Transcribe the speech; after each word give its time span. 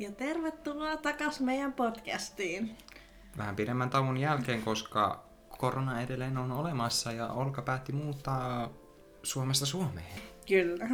Ja 0.00 0.12
tervetuloa 0.12 0.96
takas 0.96 1.40
meidän 1.40 1.72
podcastiin. 1.72 2.76
Vähän 3.38 3.56
pidemmän 3.56 3.90
tauon 3.90 4.16
jälkeen, 4.16 4.62
koska 4.62 5.24
korona 5.48 6.00
edelleen 6.00 6.38
on 6.38 6.52
olemassa 6.52 7.12
ja 7.12 7.28
Olka 7.28 7.62
päätti 7.62 7.92
muuttaa 7.92 8.70
Suomesta 9.22 9.66
Suomeen. 9.66 10.22
Kyllä. 10.48 10.86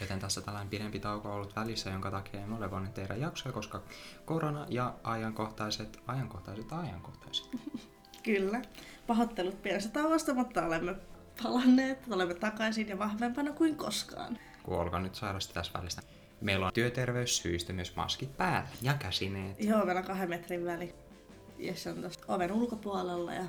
Joten 0.00 0.18
tässä 0.18 0.40
tällainen 0.40 0.70
pidempi 0.70 1.00
tauko 1.00 1.28
on 1.28 1.34
ollut 1.34 1.56
välissä, 1.56 1.90
jonka 1.90 2.10
takia 2.10 2.40
emme 2.40 2.56
ole 2.56 2.70
voineet 2.70 2.94
tehdä 2.94 3.14
jaksoja, 3.14 3.52
koska 3.52 3.82
korona 4.24 4.66
ja 4.68 4.94
ajankohtaiset, 5.02 6.02
ajankohtaiset, 6.06 6.72
ajankohtaiset. 6.72 7.46
Kyllä. 8.22 8.62
Pahoittelut 9.06 9.62
pienestä 9.62 9.92
tauosta, 9.92 10.34
mutta 10.34 10.66
olemme 10.66 10.94
palanneet, 11.42 11.98
olemme 12.10 12.34
takaisin 12.34 12.88
ja 12.88 12.98
vahvempana 12.98 13.52
kuin 13.52 13.76
koskaan. 13.76 14.38
Kun 14.62 14.78
Olka 14.78 14.98
nyt 14.98 15.14
sairasti 15.14 15.54
tässä 15.54 15.72
välistä. 15.78 16.02
Meillä 16.40 16.66
on 16.66 16.72
työterveyssyistä 16.72 17.72
myös 17.72 17.96
maskit 17.96 18.36
päällä 18.36 18.68
ja 18.82 18.94
käsineet. 18.94 19.64
Joo, 19.64 19.84
meillä 19.84 20.00
on 20.00 20.06
kahden 20.06 20.28
metrin 20.28 20.64
väli. 20.64 20.94
Jesse 21.58 21.90
on 21.90 22.00
tuossa 22.00 22.20
oven 22.28 22.52
ulkopuolella 22.52 23.34
ja 23.34 23.44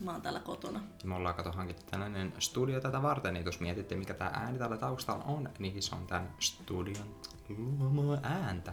mä 0.00 0.12
oon 0.12 0.22
täällä 0.22 0.40
kotona. 0.40 0.80
Me 1.04 1.14
ollaan 1.14 1.34
kato 1.34 1.52
hankittu 1.52 1.82
tällainen 1.90 2.32
studio 2.38 2.80
tätä 2.80 3.02
varten, 3.02 3.34
niin 3.34 3.44
jos 3.44 3.60
mietitte 3.60 3.96
mikä 3.96 4.14
tämä 4.14 4.30
ääni 4.34 4.58
tällä 4.58 4.76
taustalla 4.76 5.24
on, 5.24 5.48
niin 5.58 5.82
se 5.82 5.94
on 5.94 6.06
tämän 6.06 6.34
studion 6.38 7.14
luomaa 7.48 8.18
ääntä. 8.22 8.72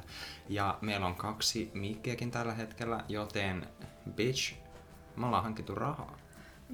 Ja 0.49 0.77
meillä 0.81 1.05
on 1.05 1.15
kaksi 1.15 1.71
mikkiäkin 1.73 2.31
tällä 2.31 2.53
hetkellä, 2.53 3.03
joten 3.09 3.67
bitch, 4.15 4.53
me 5.15 5.25
ollaan 5.25 5.43
hankittu 5.43 5.75
rahaa. 5.75 6.17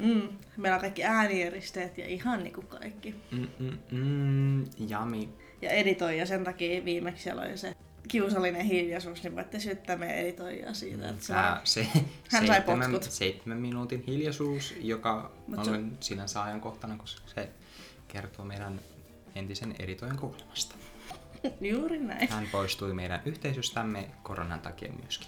Mm, 0.02 0.28
meillä 0.58 0.76
on 0.76 0.82
kaikki 0.82 1.04
äänieristeet 1.04 1.98
ja 1.98 2.06
ihan 2.06 2.44
niinku 2.44 2.62
kaikki. 2.62 3.16
Mm-mm-mm, 3.32 4.66
yummy. 4.92 5.30
Ja 5.62 5.70
editoija 5.70 6.26
sen 6.26 6.44
takia 6.44 6.86
viimeksi 6.86 7.24
siellä 7.24 7.42
oli 7.42 7.58
se 7.58 7.76
kiusallinen 8.08 8.66
hiljaisuus, 8.66 9.24
niin 9.24 9.36
voitte 9.36 9.60
syyttää 9.60 9.96
meidän 9.96 10.18
editoijaa 10.18 10.74
siitä, 10.74 11.10
että 11.10 11.24
se 11.26 11.34
Tää, 11.34 11.62
se 11.64 11.84
Hän 12.32 12.48
sai 12.48 12.48
seitsemän, 12.48 12.92
potkut. 12.92 13.12
seitsemän 13.12 13.58
minuutin 13.58 14.04
hiljaisuus, 14.08 14.74
joka 14.82 15.32
Mut 15.48 15.66
se- 15.66 15.72
on 15.72 15.98
sinänsä 16.00 16.44
ajankohtainen, 16.44 16.98
koska 16.98 17.22
se 17.36 17.50
kertoo 18.08 18.46
meidän 18.46 18.80
entisen 19.36 19.76
editoijan 19.80 20.18
kuolemasta. 20.18 20.76
juuri 21.62 22.00
näin. 22.00 22.30
Hän 22.30 22.48
poistui 22.52 22.94
meidän 22.94 23.22
yhteisöstämme 23.26 24.10
koronan 24.24 24.60
takia 24.60 24.92
myöskin. 25.02 25.28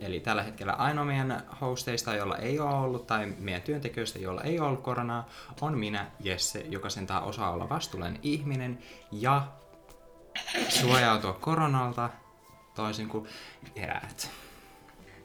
Eli 0.00 0.20
tällä 0.20 0.42
hetkellä 0.42 0.72
ainoa 0.72 1.04
meidän 1.04 1.42
hosteista, 1.60 2.14
jolla 2.14 2.36
ei 2.36 2.60
ole 2.60 2.74
ollut, 2.74 3.06
tai 3.06 3.26
meidän 3.38 3.62
työntekijöistä, 3.62 4.18
jolla 4.18 4.42
ei 4.42 4.60
ole 4.60 4.68
ollut 4.68 4.82
koronaa, 4.82 5.28
on 5.60 5.78
minä, 5.78 6.10
Jesse, 6.20 6.60
joka 6.60 6.90
sentään 6.90 7.22
osaa 7.22 7.50
olla 7.50 7.68
vastuullinen 7.68 8.18
ihminen 8.22 8.78
ja 9.12 9.48
suojautua 10.68 11.32
koronalta 11.32 12.10
toisin 12.74 13.08
kuin 13.08 13.28
eräät. 13.76 14.30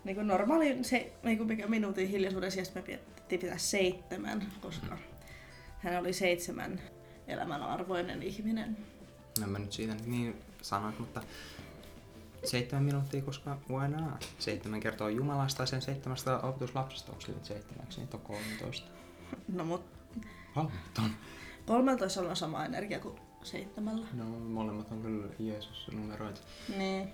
Niin 0.04 0.16
kuin 0.16 0.28
normaali, 0.28 0.84
se, 0.84 1.14
niin 1.24 1.38
kuin 1.38 1.48
mikä 1.48 1.68
minuutin 1.68 2.08
hiljaisuuden 2.08 2.52
sijasta 2.52 2.80
me 2.80 2.82
pidettiin 2.82 3.42
pitää 3.42 3.58
seitsemän, 3.58 4.52
koska 4.62 4.98
hän 5.80 6.00
oli 6.00 6.14
seitsemän 6.14 6.82
elämän 7.28 7.62
arvoinen 7.64 8.24
ihminen. 8.24 8.78
No 9.40 9.48
mä 9.48 9.60
nyt 9.60 9.72
siitä 9.72 9.94
nyt 9.94 10.06
niin 10.06 10.42
sanoin, 10.62 10.96
mutta 11.00 11.22
seitsemän 12.44 12.84
minuuttia, 12.84 13.22
koska 13.22 13.58
why 13.70 13.88
not? 13.88 14.30
Seitsemän 14.40 14.80
kertoo 14.80 15.08
Jumalasta 15.08 15.64
ja 15.64 15.68
sen 15.68 15.82
seitsemästä 15.82 16.38
opetuslapsesta, 16.38 17.12
onko 17.12 17.24
nyt 17.28 17.46
seitsemäksi, 17.46 18.00
niitä 18.00 18.18
on 18.18 18.24
13. 18.24 18.88
No 19.54 19.66
mut 19.66 19.84
Valmiton. 20.56 21.12
13 21.66 22.22
on 22.22 22.36
sama 22.36 22.66
energia 22.66 23.00
kuin 23.00 23.16
seitsemällä. 23.44 24.08
No 24.14 24.24
molemmat 24.26 24.92
on 24.92 25.02
kyllä 25.02 25.28
Jeesus 25.40 25.88
numeroita. 25.92 26.42
Niin. 26.78 27.10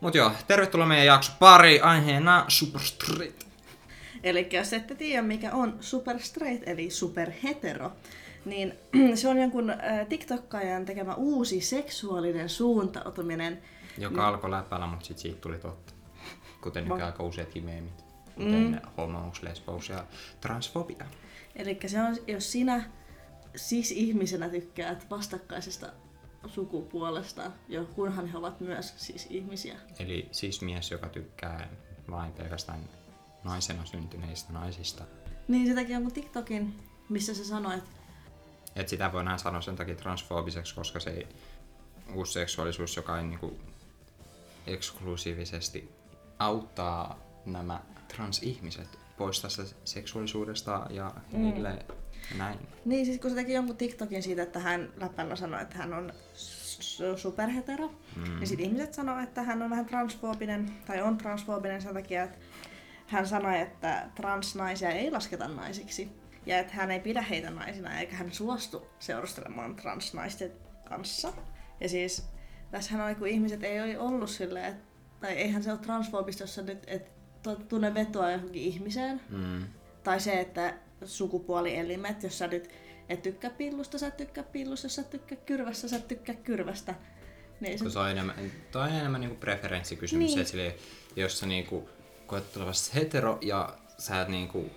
Mut 0.00 0.14
joo, 0.14 0.32
tervetuloa 0.46 0.86
meidän 0.86 1.06
jakso 1.06 1.32
pari 1.38 1.80
aiheena 1.80 2.44
Super 2.48 2.80
Street. 2.80 3.46
Eli 4.22 4.48
jos 4.52 4.72
ette 4.72 4.94
tiedä 4.94 5.22
mikä 5.22 5.52
on 5.52 5.76
super 5.80 6.18
straight 6.18 6.68
eli 6.68 6.90
super 6.90 7.30
hetero, 7.42 7.92
niin 8.44 8.74
se 9.14 9.28
on 9.28 9.38
jonkun 9.38 9.70
äh, 9.70 10.06
TikTokkaajan 10.08 10.84
tekemä 10.84 11.14
uusi 11.14 11.60
seksuaalinen 11.60 12.48
suuntautuminen. 12.48 13.62
Joka 13.98 14.28
alkoi 14.28 14.50
läpällä, 14.50 14.86
mutta 14.86 15.06
sit 15.06 15.18
siitä 15.18 15.40
tuli 15.40 15.58
totta. 15.58 15.92
Kuten 16.60 16.84
Va- 16.84 16.88
nykyään 16.88 17.12
aika 17.12 17.22
useatkin 17.22 17.64
meemit. 17.64 18.04
Kuten 18.34 18.70
mm. 18.70 18.80
homous, 18.96 19.42
lesbous 19.42 19.88
ja 19.88 20.06
transfobia. 20.40 21.06
Eli 21.56 21.78
se 21.86 22.02
on, 22.02 22.16
jos 22.26 22.52
sinä 22.52 22.90
siis 23.56 23.90
ihmisenä 23.90 24.48
tykkäät 24.48 25.10
vastakkaisesta 25.10 25.86
sukupuolesta, 26.46 27.50
jo 27.68 27.84
kunhan 27.84 28.26
he 28.26 28.38
ovat 28.38 28.60
myös 28.60 28.94
siis 28.96 29.26
ihmisiä. 29.30 29.78
Eli 29.98 30.28
siis 30.32 30.62
mies, 30.62 30.90
joka 30.90 31.08
tykkää 31.08 31.68
vain 32.10 32.32
pelkästään 32.32 32.80
naisena 33.44 33.84
syntyneistä 33.84 34.52
naisista. 34.52 35.04
Niin 35.48 35.66
se 35.66 35.74
teki 35.74 35.92
jonkun 35.92 36.12
TikTokin, 36.12 36.78
missä 37.08 37.34
se 37.34 37.44
sanoi, 37.44 37.74
että 37.74 37.90
Et 38.76 38.88
sitä 38.88 39.12
voi 39.12 39.24
näin 39.24 39.38
sanoa 39.38 39.60
sen 39.60 39.76
takia 39.76 39.94
transfobiseksi, 39.94 40.74
koska 40.74 41.00
se 41.00 41.10
ei, 41.10 41.26
uusi 42.14 42.32
seksuaalisuus, 42.32 42.96
joka 42.96 43.18
ei 43.18 43.24
niinku 43.24 43.58
eksklusiivisesti 44.66 45.92
auttaa 46.38 47.18
nämä 47.46 47.82
transihmiset 48.08 48.98
pois 49.18 49.42
tästä 49.42 49.62
seksuaalisuudesta 49.84 50.86
ja 50.90 51.14
niille 51.32 51.86
näin. 52.38 52.58
Niin, 52.84 53.06
siis 53.06 53.20
kun 53.20 53.30
se 53.30 53.36
teki 53.36 53.52
jonkun 53.52 53.76
TikTokin 53.76 54.22
siitä, 54.22 54.42
että 54.42 54.58
hän 54.58 54.92
läppänä 54.96 55.36
sanoi, 55.36 55.62
että 55.62 55.76
hän 55.76 55.94
on 55.94 56.12
su- 56.34 57.18
superhetero, 57.18 57.90
mm. 58.16 58.38
niin 58.38 58.46
sitten 58.46 58.66
ihmiset 58.66 58.94
sanoo, 58.94 59.18
että 59.18 59.42
hän 59.42 59.62
on 59.62 59.70
vähän 59.70 59.86
transfoobinen, 59.86 60.72
tai 60.86 61.02
on 61.02 61.18
transfoobinen 61.18 61.82
sen 61.82 61.94
takia, 61.94 62.22
että 62.22 62.38
hän 63.06 63.26
sanoi, 63.26 63.60
että 63.60 64.08
transnaisia 64.14 64.90
ei 64.90 65.10
lasketa 65.10 65.48
naisiksi, 65.48 66.10
ja 66.46 66.58
että 66.58 66.72
hän 66.72 66.90
ei 66.90 67.00
pidä 67.00 67.22
heitä 67.22 67.50
naisina, 67.50 68.00
eikä 68.00 68.16
hän 68.16 68.32
suostu 68.32 68.86
seurustelemaan 68.98 69.76
transnaisten 69.76 70.52
kanssa. 70.88 71.32
Ja 71.80 71.88
siis, 71.88 72.28
tässähän 72.70 73.06
on, 73.10 73.16
kun 73.16 73.26
ihmiset 73.28 73.64
ei 73.64 73.80
ole 73.80 73.98
ollut 73.98 74.30
silleen, 74.30 74.64
että, 74.64 74.84
tai 75.20 75.32
eihän 75.32 75.62
se 75.62 75.70
ole 75.72 75.78
transfoobista, 75.78 76.42
jos 76.42 76.56
nyt 76.58 76.78
et 76.86 77.10
tunne 77.68 77.94
vetoa 77.94 78.30
johonkin 78.30 78.62
ihmiseen, 78.62 79.20
Mm. 79.30 79.64
tai 80.04 80.20
se, 80.20 80.40
että 80.40 80.74
sukupuolielimet, 81.04 82.22
jos 82.22 82.38
sä 82.38 82.46
nyt 82.46 82.68
et 83.08 83.22
tykkää 83.22 83.50
pillusta, 83.50 83.98
sä 83.98 84.10
tykkää 84.10 84.44
pillusta, 84.44 84.84
jos 84.86 84.94
sä 84.94 85.02
tykkää 85.02 85.38
kyrvästä, 85.46 85.88
sä 85.88 85.98
tykkää 85.98 86.34
kyrvästä. 86.34 86.94
Niin 87.60 87.78
se, 87.78 87.90
se 87.90 87.98
on 87.98 88.10
enemmän, 88.10 88.34
toi 88.72 88.82
on 88.82 88.92
enemmän 88.92 89.20
niinku 89.20 89.36
preferenssikysymys, 89.36 90.26
Niin. 90.30 90.38
että 90.38 90.50
silleen, 90.50 90.74
jos 91.16 91.38
sä 91.38 91.46
niinku 91.46 91.88
koet 92.26 92.52
tulevassa 92.52 92.92
hetero 92.94 93.38
ja 93.40 93.78
sä 93.98 94.20
et 94.20 94.28
niinku 94.28 94.70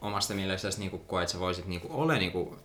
omasta 0.00 0.34
mielestäsi 0.34 0.78
niinku 0.80 0.98
koet, 0.98 1.22
että 1.22 1.32
sä 1.32 1.40
voisit 1.40 1.66
niinku 1.66 1.88
olla 1.90 2.14
niinku 2.14 2.56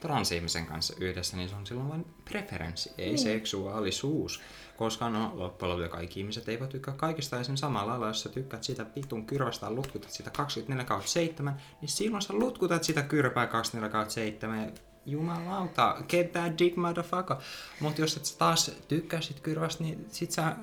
transihmisen 0.00 0.66
kanssa 0.66 0.94
yhdessä, 1.00 1.36
niin 1.36 1.48
se 1.48 1.54
on 1.54 1.66
silloin 1.66 1.88
vain 1.88 2.06
preferenssi, 2.24 2.90
ei 2.98 3.06
Niin. 3.06 3.18
seksuaalisuus. 3.18 4.40
Koska 4.76 5.10
no, 5.10 5.32
loppujen 5.34 5.70
lopuksi 5.70 5.90
kaikki 5.90 6.20
ihmiset 6.20 6.48
eivät 6.48 6.68
tykkää 6.68 6.94
kaikista 6.94 7.40
esim. 7.40 7.56
samalla 7.56 7.90
lailla, 7.90 8.06
jos 8.06 8.22
sä 8.22 8.28
tykkäät 8.28 8.64
sitä 8.64 8.86
vitun 8.96 9.26
kyrvästä 9.26 9.66
ja 9.66 9.72
lutkutat 9.72 10.10
sitä 10.10 10.30
24 10.30 10.84
kautta 10.84 11.08
7, 11.08 11.56
niin 11.80 11.88
silloin 11.88 12.22
sä 12.22 12.32
lutkutat 12.32 12.84
sitä 12.84 13.02
kyrpää 13.02 13.46
24 13.46 13.92
kautta 13.92 14.14
7 14.14 14.72
Jumalauta, 15.06 15.96
get 16.08 16.32
that 16.32 16.58
dick 16.58 16.76
motherfucker. 16.76 17.36
Mut 17.80 17.98
jos 17.98 18.16
et 18.16 18.36
taas 18.38 18.70
tykkää 18.88 19.20
sit 19.20 19.40
kyrvästä, 19.40 19.84
niin 19.84 20.06
sit 20.12 20.30
sä 20.30 20.56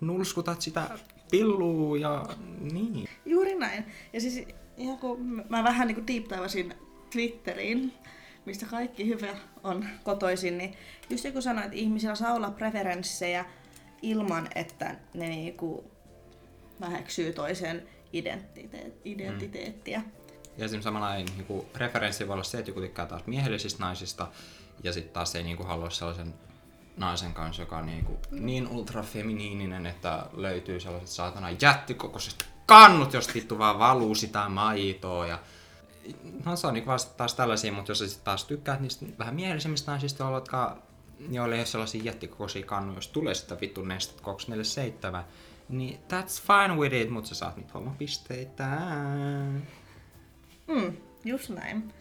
nulskutat 0.00 0.62
sitä 0.62 0.98
pillua 1.30 1.98
ja 1.98 2.26
niin. 2.72 3.08
juuri 3.24 3.54
näin. 3.54 3.84
Ja 4.12 4.20
siis 4.20 4.48
ihan 4.76 4.98
kun 4.98 5.44
mä 5.48 5.64
vähän 5.64 5.88
niin 5.88 6.06
deep 6.06 6.24
Twitteriin, 7.12 7.92
mistä 8.46 8.66
kaikki 8.66 9.06
hyvä 9.06 9.36
on 9.62 9.86
kotoisin, 10.02 10.58
niin 10.58 10.74
just 11.10 11.24
joku 11.24 11.40
sanoi, 11.42 11.64
että 11.64 11.76
ihmisillä 11.76 12.14
saa 12.14 12.34
olla 12.34 12.50
preferenssejä 12.50 13.44
ilman, 14.02 14.48
että 14.54 14.96
ne 15.14 15.28
niinku 15.28 15.90
väheksyy 16.80 17.32
toisen 17.32 17.88
identiteet, 18.12 18.94
identiteettiä. 19.04 20.02
Ja 20.58 20.64
esimerkiksi 20.64 20.84
samanlainen 20.84 21.26
niin 21.36 21.66
preferenssi 21.72 22.28
voi 22.28 22.34
olla 22.34 22.44
se, 22.44 22.58
että 22.58 22.70
joku 22.70 22.80
tykkää 22.80 23.06
taas 23.06 23.26
miehellisistä 23.26 23.84
naisista, 23.84 24.28
ja 24.82 24.92
sitten 24.92 25.12
taas 25.12 25.34
ei 25.34 25.42
niin 25.42 25.56
kuin, 25.56 25.66
halua 25.66 25.90
sellaisen 25.90 26.34
naisen 26.96 27.34
kanssa, 27.34 27.62
joka 27.62 27.78
on 27.78 27.86
niin, 27.86 28.04
kuin, 28.04 28.18
niin 28.30 28.68
ultrafeminiininen, 28.68 29.86
että 29.86 30.26
löytyy 30.32 30.80
sellaiset 30.80 31.08
saatana 31.08 31.50
jättikokoiset 31.60 32.48
kannut, 32.66 33.12
jos 33.12 33.34
vittu 33.34 33.58
vaan 33.58 33.78
valuu 33.78 34.14
sitä 34.14 34.48
maitoa. 34.48 35.26
Ja... 35.26 35.38
No 36.44 36.56
se 36.56 36.66
on 36.66 36.74
niin 36.74 36.86
vasta 36.86 37.14
taas 37.16 37.34
tällaisia, 37.34 37.72
mutta 37.72 37.90
jos 37.90 37.98
sä 37.98 38.08
sit 38.08 38.24
taas 38.24 38.44
tykkäät 38.44 38.80
niistä 38.80 39.06
vähän 39.18 39.34
miehellisemmistä 39.34 39.90
naisista, 39.90 40.30
jotka, 40.30 40.82
joilla 41.30 41.54
ei 41.54 41.60
ole 41.60 41.66
sellaisia 41.66 42.02
jättikokoisia 42.02 42.66
kannuja, 42.66 42.98
jos 42.98 43.08
tulee 43.08 43.34
sitä 43.34 43.56
vittu 43.60 43.82
nestet 43.82 44.20
247, 44.20 45.24
niin 45.68 46.00
that's 46.08 46.42
fine 46.46 46.80
with 46.80 46.94
it, 46.94 47.10
mutta 47.10 47.28
sä 47.28 47.34
saat 47.34 47.56
niitä 47.56 47.72
homopisteitä. 47.72 48.78
Mm, 50.66 50.96
just 51.24 51.48
näin. 51.48 51.94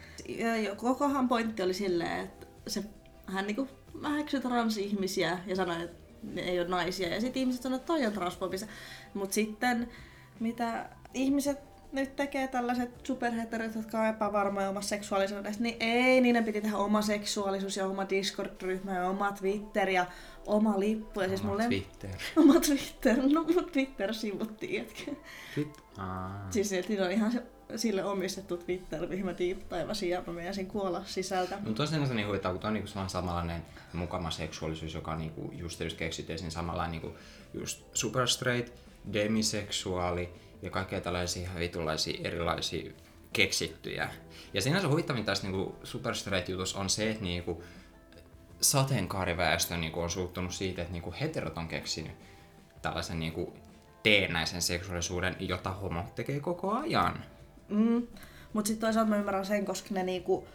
Ja 0.64 0.76
kokohan 0.76 1.28
pointti 1.28 1.64
oli 1.64 1.74
silleen, 1.74 2.20
että 2.20 2.48
se, 2.68 2.84
hän 3.28 3.48
niinku 3.48 3.70
väheksyi 4.02 4.40
transihmisiä 4.40 5.40
ja 5.46 5.56
sanoi, 5.56 5.84
että 5.84 6.06
ne 6.24 6.42
ei 6.42 6.60
ole 6.60 6.68
naisia. 6.68 7.14
Ja 7.14 7.22
sitten 7.22 7.40
ihmiset 7.40 7.62
sanoo, 7.62 7.76
että 7.76 7.88
toi 7.88 8.06
on 8.06 8.14
transfobista. 8.14 8.68
Mutta 9.14 9.34
sitten 9.34 9.90
mitä 10.40 10.90
ihmiset 11.14 11.75
nyt 11.96 12.16
tekee 12.16 12.48
tällaiset 12.48 12.90
superheterot, 13.04 13.76
jotka 13.76 14.00
on 14.00 14.08
epävarmoja 14.08 14.70
omassa 14.70 14.90
seksuaalisuudesta, 14.90 15.64
niin 15.64 15.76
ei, 15.80 16.22
niiden 16.22 16.44
piti 16.44 16.62
tehdä 16.62 16.78
oma 16.78 17.02
seksuaalisuus 17.02 17.78
ja 17.78 17.88
oma 17.88 18.10
Discord-ryhmä 18.10 18.96
ja 18.96 19.10
oma 19.10 19.32
Twitter 19.32 19.90
ja 19.90 20.06
oma 20.46 20.80
lippu. 20.80 21.22
Ja 21.22 21.28
siis 21.28 21.42
Oma 21.42 21.50
mulle... 21.50 21.66
Twitter. 21.66 22.10
Oma 22.42 22.54
Twitter, 22.60 23.18
no 23.34 23.46
Twitter-sivut, 23.72 24.58
tiedätkö? 24.58 25.12
Twit- 25.56 25.82
Aa. 25.98 26.48
Siis 26.50 26.72
niillä 26.72 27.06
on 27.06 27.12
ihan 27.12 27.32
se, 27.32 27.44
sille 27.76 28.04
omistettu 28.04 28.58
Twitter, 28.58 29.08
mihin 29.08 29.26
mä 29.26 29.34
tiippaivasin 29.34 30.10
ja 30.10 30.24
mä 30.28 30.34
menisin 30.34 30.68
kuolla 30.68 31.02
sisältä. 31.06 31.58
Mutta 31.66 31.84
on 31.84 31.88
sinänsä 31.88 32.14
niin 32.14 32.28
huvittavaa, 32.28 32.54
kun 32.54 32.62
tuo 32.62 32.68
on 32.68 32.74
niinku 32.74 32.88
sellainen 32.88 33.10
samanlainen 33.10 33.62
mukama 33.94 34.32
seksuaalisuus, 34.32 34.94
joka 34.94 35.12
on 35.12 35.18
niinku 35.18 35.52
just, 35.54 35.80
just 35.80 35.98
keksittiin 35.98 36.40
siinä 36.40 36.52
samanlainen 36.52 36.92
niinku 36.92 37.18
just 37.54 37.84
super 37.94 38.28
straight, 38.28 38.74
demiseksuaali 39.14 40.30
ja 40.62 40.70
kaikkea 40.70 41.02
tällaisia 41.02 41.42
ihan 41.42 41.60
vitulaisia 41.60 42.22
erilaisia 42.24 42.92
keksittyjä. 43.34 44.10
Ja 44.54 44.62
sinänsä 44.62 44.88
huvittavin 44.88 45.26
tässä 45.26 45.48
niinku 45.48 45.76
super 45.84 46.14
jutus 46.48 46.76
on 46.76 46.90
se, 46.90 47.10
että 47.10 47.24
niinku 47.24 47.64
sateenkaariväestö 48.62 49.78
niinku 49.78 50.00
on 50.00 50.10
suuttunut 50.10 50.54
siitä, 50.54 50.82
että 50.82 50.94
niinku 50.94 51.14
heterot 51.22 51.58
on 51.58 51.68
keksinyt 51.68 52.12
tällaisen 52.82 53.20
niinku 53.20 53.54
teennäisen 54.04 54.62
seksuaalisuuden, 54.62 55.36
jota 55.40 55.72
homot 55.72 56.16
tekee 56.16 56.40
koko 56.40 56.72
ajan. 56.72 57.26
Mm. 57.70 58.08
Mutta 58.54 58.68
sitten 58.68 58.88
toisaalta 58.88 59.10
mä 59.10 59.18
ymmärrän 59.18 59.46
sen, 59.46 59.66
koska 59.66 59.88
ne 59.92 60.04
niinku 60.04 60.48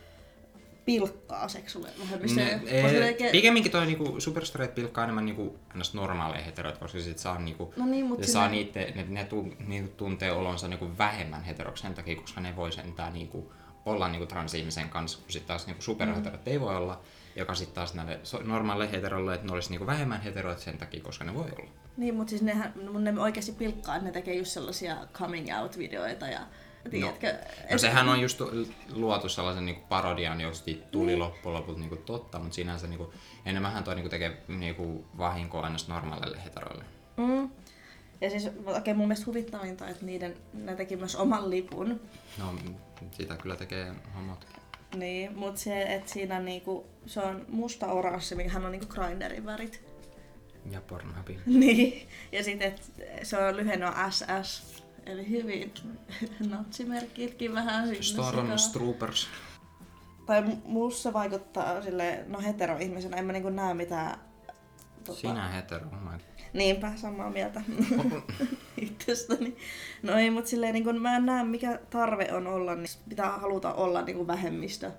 pilkkaa 0.84 1.48
seksuaalivähemmistöjä. 1.48 2.46
Ne, 2.46 2.58
Koska 2.58 2.70
ee, 2.96 3.00
ne 3.00 3.10
ke- 3.28 3.30
Pikemminkin 3.32 3.72
toi 3.72 3.86
niinku 3.86 4.20
super 4.20 4.44
straight 4.46 4.74
pilkkaa 4.74 5.04
enemmän 5.04 5.24
niinku 5.26 5.58
normaaleja 5.94 6.44
heteroita, 6.44 6.78
koska 6.78 6.98
sit 7.00 7.18
saa 7.18 7.38
niinku, 7.38 7.74
No 7.76 7.86
niin, 7.86 8.06
mut 8.06 8.18
ne, 8.18 8.24
sinne- 8.24 8.32
saa 8.32 8.48
niitte, 8.48 8.92
ne, 8.94 9.06
ne 9.08 9.24
tu, 9.24 9.48
niinku 9.66 9.90
tuntee 9.96 10.32
olonsa 10.32 10.68
niinku 10.68 10.88
vähemmän 10.98 11.42
heteroksi 11.44 11.82
sen 11.82 11.94
takia, 11.94 12.16
koska 12.16 12.40
ne 12.40 12.56
voi 12.56 12.72
sentään 12.72 13.12
niinku 13.12 13.52
olla 13.86 14.08
niinku 14.08 14.26
transihmisen 14.26 14.88
kanssa, 14.88 15.18
kun 15.18 15.32
sitten 15.32 15.48
taas 15.48 15.66
niinku 15.66 15.82
superheterot 15.82 16.48
ei 16.48 16.60
voi 16.60 16.76
olla, 16.76 17.00
joka 17.36 17.54
sitten 17.54 17.74
taas 17.74 17.94
näille 17.94 18.20
normaaleille 18.44 18.92
heteroille, 18.96 19.34
että 19.34 19.46
ne 19.46 19.52
olisi 19.52 19.70
niinku 19.70 19.86
vähemmän 19.86 20.20
heteroita 20.22 20.60
sen 20.60 20.78
takia, 20.78 21.02
koska 21.02 21.24
ne 21.24 21.34
voi 21.34 21.46
olla. 21.58 21.70
Niin, 21.96 22.14
mutta 22.14 22.30
siis 22.30 22.42
nehän, 22.42 22.72
ne 22.98 23.20
oikeasti 23.20 23.52
pilkkaa, 23.52 23.96
että 23.96 24.06
ne 24.06 24.12
tekee 24.12 24.34
just 24.34 24.50
sellaisia 24.50 24.96
coming 25.12 25.48
out-videoita 25.60 26.26
ja 26.26 26.40
tiedätkö? 26.90 27.34
No 27.70 27.78
sehän 27.78 28.08
on 28.08 28.20
just 28.20 28.40
luotu 28.92 29.28
sellaisen 29.28 29.66
niinku 29.66 29.86
parodian, 29.88 30.40
josta 30.40 30.70
tuli 30.90 31.16
loppujen 31.16 31.58
lopulta 31.58 31.80
niinku 31.80 31.96
totta, 31.96 32.38
mutta 32.38 32.54
sinänsä 32.54 32.86
niinku, 32.86 33.12
enemmänhän 33.46 33.84
toi 33.84 33.94
niinku 33.94 34.08
tekee 34.08 34.42
niinku 34.48 35.04
vahinkoa 35.18 35.62
aina 35.62 35.76
normaaleille 35.88 36.44
heteroille. 36.44 36.84
Mm. 37.16 37.50
Ja 38.20 38.30
siis 38.30 38.48
oikein 38.66 38.96
mun 38.96 39.08
mielestä 39.08 39.26
huvittavinta, 39.26 39.88
että 39.88 40.06
niiden, 40.06 40.36
ne 40.52 40.76
teki 40.76 40.96
myös 40.96 41.16
oman 41.16 41.50
lipun. 41.50 42.00
No, 42.38 42.54
sitä 43.10 43.36
kyllä 43.36 43.56
tekee 43.56 43.94
homotkin. 44.14 44.60
Niin, 44.96 45.38
mutta 45.38 45.60
se, 45.60 45.82
että 45.82 46.12
siinä 46.12 46.40
niinku, 46.40 46.86
se 47.06 47.20
on 47.20 47.44
musta 47.48 47.86
oranssi, 47.86 48.34
mikä 48.34 48.50
hän 48.50 48.64
on 48.64 48.72
niinku 48.72 48.86
grinderin 48.86 49.46
värit. 49.46 49.84
Ja 50.70 50.80
Pornhubin. 50.80 51.40
Niin, 51.60 52.08
ja 52.32 52.44
sitten 52.44 52.74
se 53.22 53.38
on 53.38 53.56
lyhennoa 53.56 54.10
SS, 54.10 54.79
eli 55.06 55.30
hyvin 55.30 55.72
natsimerkitkin 56.50 57.54
vähän 57.54 57.88
sinne 57.88 58.02
sekaan. 58.02 58.58
Stormtroopers. 58.58 59.28
Tai 60.26 60.42
mu- 60.42 60.60
musta 60.64 61.12
vaikuttaa 61.12 61.82
sille, 61.82 62.24
no 62.26 62.40
hetero-ihmisenä, 62.40 63.16
en 63.16 63.24
mä 63.24 63.32
niinku 63.32 63.50
näe 63.50 63.74
mitään... 63.74 64.18
Tota, 65.04 65.20
Sinä 65.20 65.48
hetero, 65.48 65.86
oh 65.86 66.12
my 66.12 66.18
Niinpä, 66.52 66.92
samaa 66.96 67.30
mieltä 67.30 67.62
itsestäni. 68.80 69.56
No 70.02 70.12
ei, 70.12 70.30
mutta 70.30 70.50
silleen 70.50 70.72
niin 70.74 70.84
kun 70.84 71.02
mä 71.02 71.16
en 71.16 71.26
näe 71.26 71.44
mikä 71.44 71.80
tarve 71.90 72.32
on 72.32 72.46
olla, 72.46 72.74
niin 72.74 72.88
pitää 73.08 73.38
haluta 73.38 73.74
olla 73.74 74.02
niin 74.02 74.16
kuin 74.16 74.26
vähemmistö. 74.26 74.90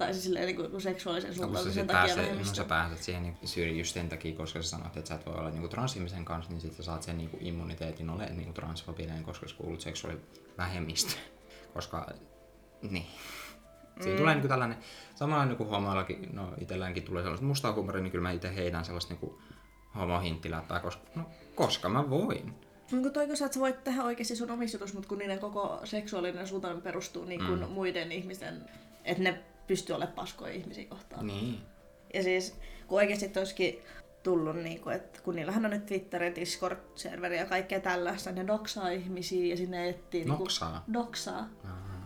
Tai 0.00 0.12
siis 0.12 0.24
silleen 0.24 0.46
niin 0.46 0.56
kuin 0.56 0.80
seksuaalisen 0.80 1.28
No, 1.28 1.34
sä, 1.34 1.40
suuntautumisen 1.42 1.82
sit 1.82 1.86
takia 1.86 2.00
pääset, 2.00 2.16
no, 2.16 2.22
vähemmistö. 2.22 2.56
sä 2.56 2.64
pääset 2.64 3.02
siihen 3.02 3.22
niin 3.22 3.36
syyriin 3.44 3.78
just 3.78 3.94
sen 3.94 4.08
takia, 4.08 4.36
koska 4.36 4.62
sä 4.62 4.68
sanot, 4.68 4.96
että 4.96 5.08
sä 5.08 5.14
et 5.14 5.26
voi 5.26 5.34
olla 5.34 5.50
niin 5.50 5.68
transihmisen 5.68 6.24
kanssa, 6.24 6.50
niin 6.50 6.60
sit 6.60 6.74
sä 6.74 6.82
saat 6.82 7.02
sen 7.02 7.18
niin 7.18 7.30
immuniteetin 7.40 8.10
ole 8.10 8.26
niin 8.26 8.54
transfobinen, 8.54 9.22
koska 9.24 9.48
sä 9.48 9.54
kuulut 9.56 9.80
seksuaalivähemmistöön. 9.80 11.22
Koska, 11.74 12.06
niin. 12.90 13.06
Siinä 14.00 14.12
mm. 14.12 14.18
tulee 14.18 14.34
niin 14.34 14.48
tällainen, 14.48 14.78
samanlainen 15.14 15.56
kuin 15.56 15.68
homoillakin, 15.68 16.28
no 16.32 16.54
itselläänkin 16.60 17.02
tulee 17.02 17.22
sellaista 17.22 17.46
mustaa 17.46 17.72
huumoria, 17.72 18.02
niin 18.02 18.10
kyllä 18.10 18.22
mä 18.22 18.30
itse 18.30 18.54
heitän 18.54 18.84
sellaista 18.84 19.14
niin 19.14 19.34
homohinttiläppää, 19.94 20.80
koska, 20.80 21.02
no, 21.14 21.30
koska 21.54 21.88
mä 21.88 22.10
voin. 22.10 22.54
Niin 22.90 23.02
kuin 23.02 23.12
toiko 23.12 23.36
sä, 23.36 23.44
että 23.44 23.54
sä 23.54 23.60
voit 23.60 23.84
tehdä 23.84 24.04
oikeasti 24.04 24.36
sun 24.36 24.50
omissa 24.50 24.74
jutuissa, 24.74 24.96
mutta 24.96 25.08
kun 25.08 25.18
niiden 25.18 25.38
koko 25.38 25.80
seksuaalinen 25.84 26.46
suuntaaminen 26.46 26.82
perustuu 26.82 27.24
niin 27.24 27.46
kuin 27.46 27.60
mm. 27.60 27.68
muiden 27.68 28.12
ihmisten, 28.12 28.64
että 29.04 29.22
ne 29.22 29.44
pystyy 29.70 29.96
olemaan 29.96 30.14
paskoja 30.14 30.52
ihmisiä 30.52 30.84
kohtaan. 30.84 31.26
Niin. 31.26 31.58
Ja 32.14 32.22
siis, 32.22 32.54
kun 32.86 32.98
oikeasti 32.98 33.38
olisikin 33.38 33.78
tullut, 34.22 34.56
niin 34.56 34.80
kuin, 34.80 34.96
että 34.96 35.20
kun 35.22 35.36
niillähän 35.36 35.64
on 35.64 35.70
nyt 35.70 35.86
Twitter, 35.86 36.22
Discord-serveri 36.22 37.36
ja 37.36 37.46
kaikkea 37.46 37.80
tällaista, 37.80 38.32
ne 38.32 38.46
doksaa 38.46 38.88
ihmisiä 38.88 39.46
ja 39.46 39.56
sinne 39.56 39.88
etsii... 39.88 40.20
niin 40.20 40.28
kuin- 40.28 40.38
Noksaa? 40.38 40.84
Doksaa. 40.92 41.48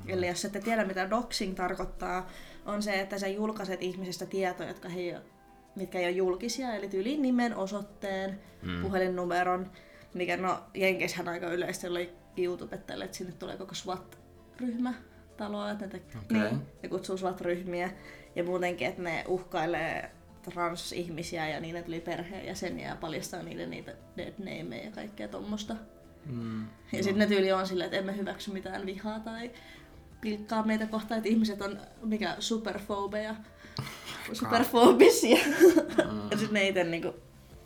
Eli 0.08 0.28
jos 0.28 0.44
ette 0.44 0.60
tiedä, 0.60 0.84
mitä 0.84 1.10
doxing 1.10 1.54
tarkoittaa, 1.54 2.28
on 2.66 2.82
se, 2.82 3.00
että 3.00 3.18
sä 3.18 3.26
julkaiset 3.26 3.82
ihmisestä 3.82 4.26
tietoja, 4.26 4.68
jotka 4.68 4.88
he 4.88 5.00
ei 5.00 5.14
ole, 5.14 5.22
mitkä 5.76 5.98
ei 5.98 6.04
ole 6.04 6.10
julkisia, 6.10 6.74
eli 6.74 6.88
tyyliin 6.88 7.22
nimen, 7.22 7.56
osoitteen, 7.56 8.40
mm. 8.62 8.82
puhelinnumeron, 8.82 9.70
mikä 10.14 10.36
no 10.36 10.58
Jenkeissähän 10.74 11.28
aika 11.28 11.46
yleistä 11.46 11.88
oli 11.88 12.12
YouTubettajille, 12.36 13.04
että 13.04 13.16
sinne 13.16 13.32
tulee 13.32 13.56
koko 13.56 13.74
SWAT-ryhmä 13.74 14.94
taloa, 15.36 15.70
että 15.70 15.86
ne, 15.86 15.90
te- 15.90 16.18
Okei. 16.18 16.38
niin, 16.38 16.62
ne 16.82 16.88
kutsuu 16.88 17.16
SWAT-ryhmiä 17.16 17.90
ja 18.36 18.44
muutenkin, 18.44 18.86
että 18.86 19.02
ne 19.02 19.24
uhkailee 19.28 20.10
transihmisiä 20.42 21.48
ja 21.48 21.60
niiden 21.60 21.84
tuli 21.84 22.00
perheenjäseniä 22.00 22.88
ja 22.88 22.96
paljastaa 22.96 23.42
niiden 23.42 23.70
niitä 23.70 23.94
dead 24.16 24.34
nameja 24.38 24.84
ja 24.84 24.90
kaikkea 24.90 25.28
tommosta. 25.28 25.76
Mm. 26.26 26.66
Ja 26.92 27.02
sitten 27.02 27.18
ne 27.18 27.26
tyyli 27.26 27.52
on 27.52 27.66
silleen, 27.66 27.86
että 27.86 27.98
emme 27.98 28.16
hyväksy 28.16 28.52
mitään 28.52 28.86
vihaa 28.86 29.20
tai 29.20 29.50
pilkkaa 30.20 30.62
meitä 30.62 30.86
kohtaan, 30.86 31.18
että 31.18 31.28
ihmiset 31.30 31.62
on 31.62 31.80
mikä 32.02 32.36
superfobeja, 32.38 33.34
superfobisia. 34.32 35.38
ja 36.30 36.38
sitten 36.38 36.52
ne 36.54 36.68
itse 36.68 36.84
niinku 36.84 37.14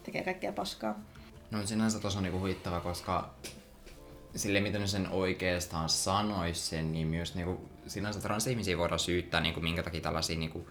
tekee 0.03 0.25
kaikkea 0.25 0.53
paskaa. 0.53 1.01
No 1.51 1.67
sinänsä 1.67 2.01
tos 2.01 2.17
on 2.17 2.23
niinku 2.23 2.39
huittava, 2.39 2.81
koska 2.81 3.35
sille 4.37 4.61
miten 4.61 4.89
sen 4.89 5.09
oikeastaan 5.09 5.89
sanois 5.89 6.69
sen, 6.69 6.93
niin 6.93 7.07
myös 7.07 7.35
niinku, 7.35 7.69
sinänsä 7.87 8.21
transihmisiä 8.21 8.79
voidaan 8.79 8.99
syyttää, 8.99 9.41
niinku, 9.41 9.61
minkä 9.61 9.83
takia 9.83 10.01
tällaisia 10.01 10.39
niinku, 10.39 10.69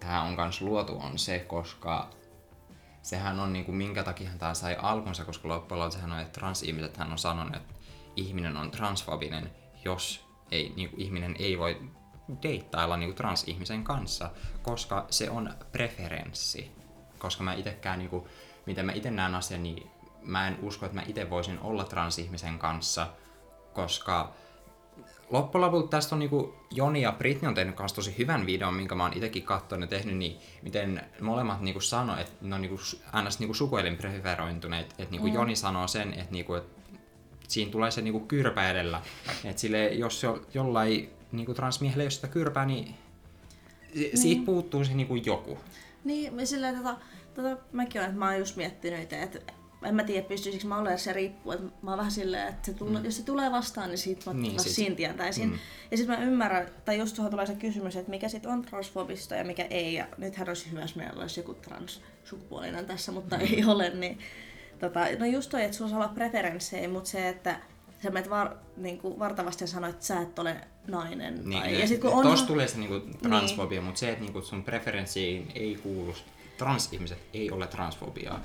tähän 0.00 0.22
on 0.22 0.36
kans 0.36 0.60
luotu, 0.60 0.98
on 0.98 1.18
se, 1.18 1.38
koska 1.38 2.10
sehän 3.02 3.40
on 3.40 3.52
niinku, 3.52 3.72
minkä 3.72 4.04
takia 4.04 4.30
tämä 4.38 4.54
sai 4.54 4.76
alkunsa, 4.82 5.24
koska 5.24 5.48
loppujen 5.48 5.78
lopuksi 5.78 5.96
sehän 5.96 6.12
on, 6.12 6.20
että 6.20 6.40
transihmiset 6.40 6.96
hän 6.96 7.12
on 7.12 7.18
sanonut, 7.18 7.56
että 7.56 7.74
ihminen 8.16 8.56
on 8.56 8.70
transfobinen, 8.70 9.50
jos 9.84 10.26
ei, 10.50 10.72
niinku, 10.76 10.96
ihminen 10.98 11.36
ei 11.38 11.58
voi 11.58 11.80
deittailla 12.42 12.96
niinku, 12.96 13.14
transihmisen 13.14 13.84
kanssa, 13.84 14.30
koska 14.62 15.06
se 15.10 15.30
on 15.30 15.54
preferenssi. 15.72 16.72
Koska 17.18 17.42
mä 17.42 17.54
itekään, 17.54 17.98
niinku, 17.98 18.28
miten 18.66 18.86
mä 18.86 18.92
itse 18.92 19.10
näen 19.10 19.34
asian, 19.34 19.62
niin 19.62 19.90
mä 20.24 20.48
en 20.48 20.58
usko, 20.62 20.86
että 20.86 21.00
mä 21.00 21.04
itse 21.06 21.30
voisin 21.30 21.58
olla 21.58 21.84
transihmisen 21.84 22.58
kanssa, 22.58 23.06
koska 23.72 24.32
loppujen 25.30 25.64
lopulta 25.64 25.88
tästä 25.88 26.14
on 26.14 26.18
niinku 26.18 26.54
Joni 26.70 27.02
ja 27.02 27.12
Britney 27.12 27.48
on 27.48 27.54
tehnyt 27.54 27.74
kanssa 27.74 27.96
tosi 27.96 28.14
hyvän 28.18 28.46
videon, 28.46 28.74
minkä 28.74 28.94
mä 28.94 29.02
oon 29.02 29.16
itekin 29.16 29.42
katsonut 29.42 29.90
ja 29.90 29.98
tehnyt, 29.98 30.16
niin 30.16 30.38
miten 30.62 31.02
molemmat 31.20 31.60
niinku 31.60 31.80
sanoo, 31.80 32.16
että 32.16 32.32
ne 32.40 32.54
on 32.54 32.60
niinku, 32.60 32.78
ns. 33.22 33.38
Niinku 33.38 33.54
sukuelin 33.54 33.96
preferointuneet. 33.96 34.90
Että 34.90 35.10
niinku 35.10 35.26
mm. 35.26 35.34
Joni 35.34 35.56
sanoo 35.56 35.88
sen, 35.88 36.14
että 36.14 36.32
niinku, 36.32 36.54
et 36.54 36.64
siinä 37.48 37.72
tulee 37.72 37.90
se 37.90 38.02
niinku 38.02 38.20
kyrpä 38.20 38.70
edellä. 38.70 39.02
Että 39.44 39.60
sille, 39.60 39.88
jos 39.88 40.22
jo, 40.22 40.46
jollain 40.54 41.10
niinku 41.32 41.54
transmiehellä 41.54 42.02
ei 42.02 42.06
ole 42.06 42.10
sitä 42.10 42.28
kyrpää, 42.28 42.66
niin, 42.66 42.94
niin. 43.94 44.18
siitä 44.18 44.44
puuttuu 44.44 44.84
se 44.84 44.94
niinku 44.94 45.14
joku. 45.14 45.58
Niin, 46.04 46.46
silleen, 46.46 46.76
tota, 46.76 46.96
tota, 47.34 47.56
mäkin 47.72 48.00
olen, 48.00 48.10
että 48.10 48.18
mä 48.18 48.26
oon 48.28 48.38
just 48.38 48.56
miettinyt 48.56 49.02
itse, 49.02 49.22
että 49.22 49.52
en 49.84 49.94
mä 49.94 50.04
tiedä, 50.04 50.28
pystyisikö 50.28 50.66
mä 50.66 50.78
olemaan 50.78 50.98
se 50.98 51.12
riippuu, 51.12 51.52
että 51.52 51.64
mä 51.82 51.90
oon 51.90 51.98
vähän 51.98 52.12
silleen, 52.12 52.48
että 52.48 52.66
se 52.66 52.72
tulla, 52.72 52.98
mm. 52.98 53.04
jos 53.04 53.16
se 53.16 53.22
tulee 53.22 53.52
vastaan, 53.52 53.88
niin 53.88 53.98
siitä 53.98 54.30
mä 54.30 54.34
Niin, 54.34 54.42
niin, 54.42 54.60
sit- 54.60 54.72
siinä 54.72 54.94
tietäisin. 54.94 55.48
Mm. 55.48 55.58
Ja 55.90 55.96
sitten 55.96 56.18
mä 56.18 56.24
ymmärrän, 56.24 56.68
tai 56.84 56.98
just 56.98 57.16
tuohon 57.16 57.30
tulee 57.30 57.46
se 57.46 57.54
kysymys, 57.54 57.96
että 57.96 58.10
mikä 58.10 58.28
sitten 58.28 58.50
on 58.50 58.62
transfobista 58.62 59.34
ja 59.34 59.44
mikä 59.44 59.66
ei. 59.70 59.94
Ja 59.94 60.06
nythän 60.18 60.48
olisi 60.48 60.70
hyvä, 60.70 60.80
jos 60.80 60.96
meillä 60.96 61.22
olisi 61.22 61.40
joku 61.40 61.54
transsukupuolinen 61.54 62.86
tässä, 62.86 63.12
mutta 63.12 63.36
mm. 63.36 63.42
ei 63.42 63.64
ole, 63.64 63.90
niin 63.90 64.18
tota, 64.80 65.00
no 65.18 65.26
just 65.26 65.50
toi, 65.50 65.64
että 65.64 65.76
sulla 65.76 65.90
saa 65.90 65.98
olla 65.98 66.08
preferenssejä, 66.08 66.88
mutta 66.88 67.10
se, 67.10 67.28
että 67.28 67.60
sä 68.02 68.10
menet 68.10 68.30
var, 68.30 68.56
niin 68.76 68.98
kuin 68.98 69.18
vartavasti 69.18 69.64
ja 69.64 69.68
sanoit, 69.68 69.94
että 69.94 70.06
sä 70.06 70.20
et 70.20 70.38
ole 70.38 70.56
nainen. 70.88 71.34
Niin, 71.34 71.60
tai, 71.60 71.72
ne, 71.72 71.78
ja 71.78 71.88
sit 71.88 72.00
kun 72.00 72.10
on... 72.10 72.22
Tuossa 72.22 72.46
tulee 72.46 72.68
se 72.68 72.78
niinku 72.78 73.00
transfobia, 73.22 73.80
niin. 73.80 73.84
mutta 73.84 73.98
se, 73.98 74.10
että 74.10 74.24
niinku 74.24 74.42
sun 74.42 74.64
preferenssiin 74.64 75.52
ei 75.54 75.78
kuulu, 75.82 76.14
transihmiset 76.58 77.18
ei 77.34 77.50
ole 77.50 77.66
transfobiaa. 77.66 78.40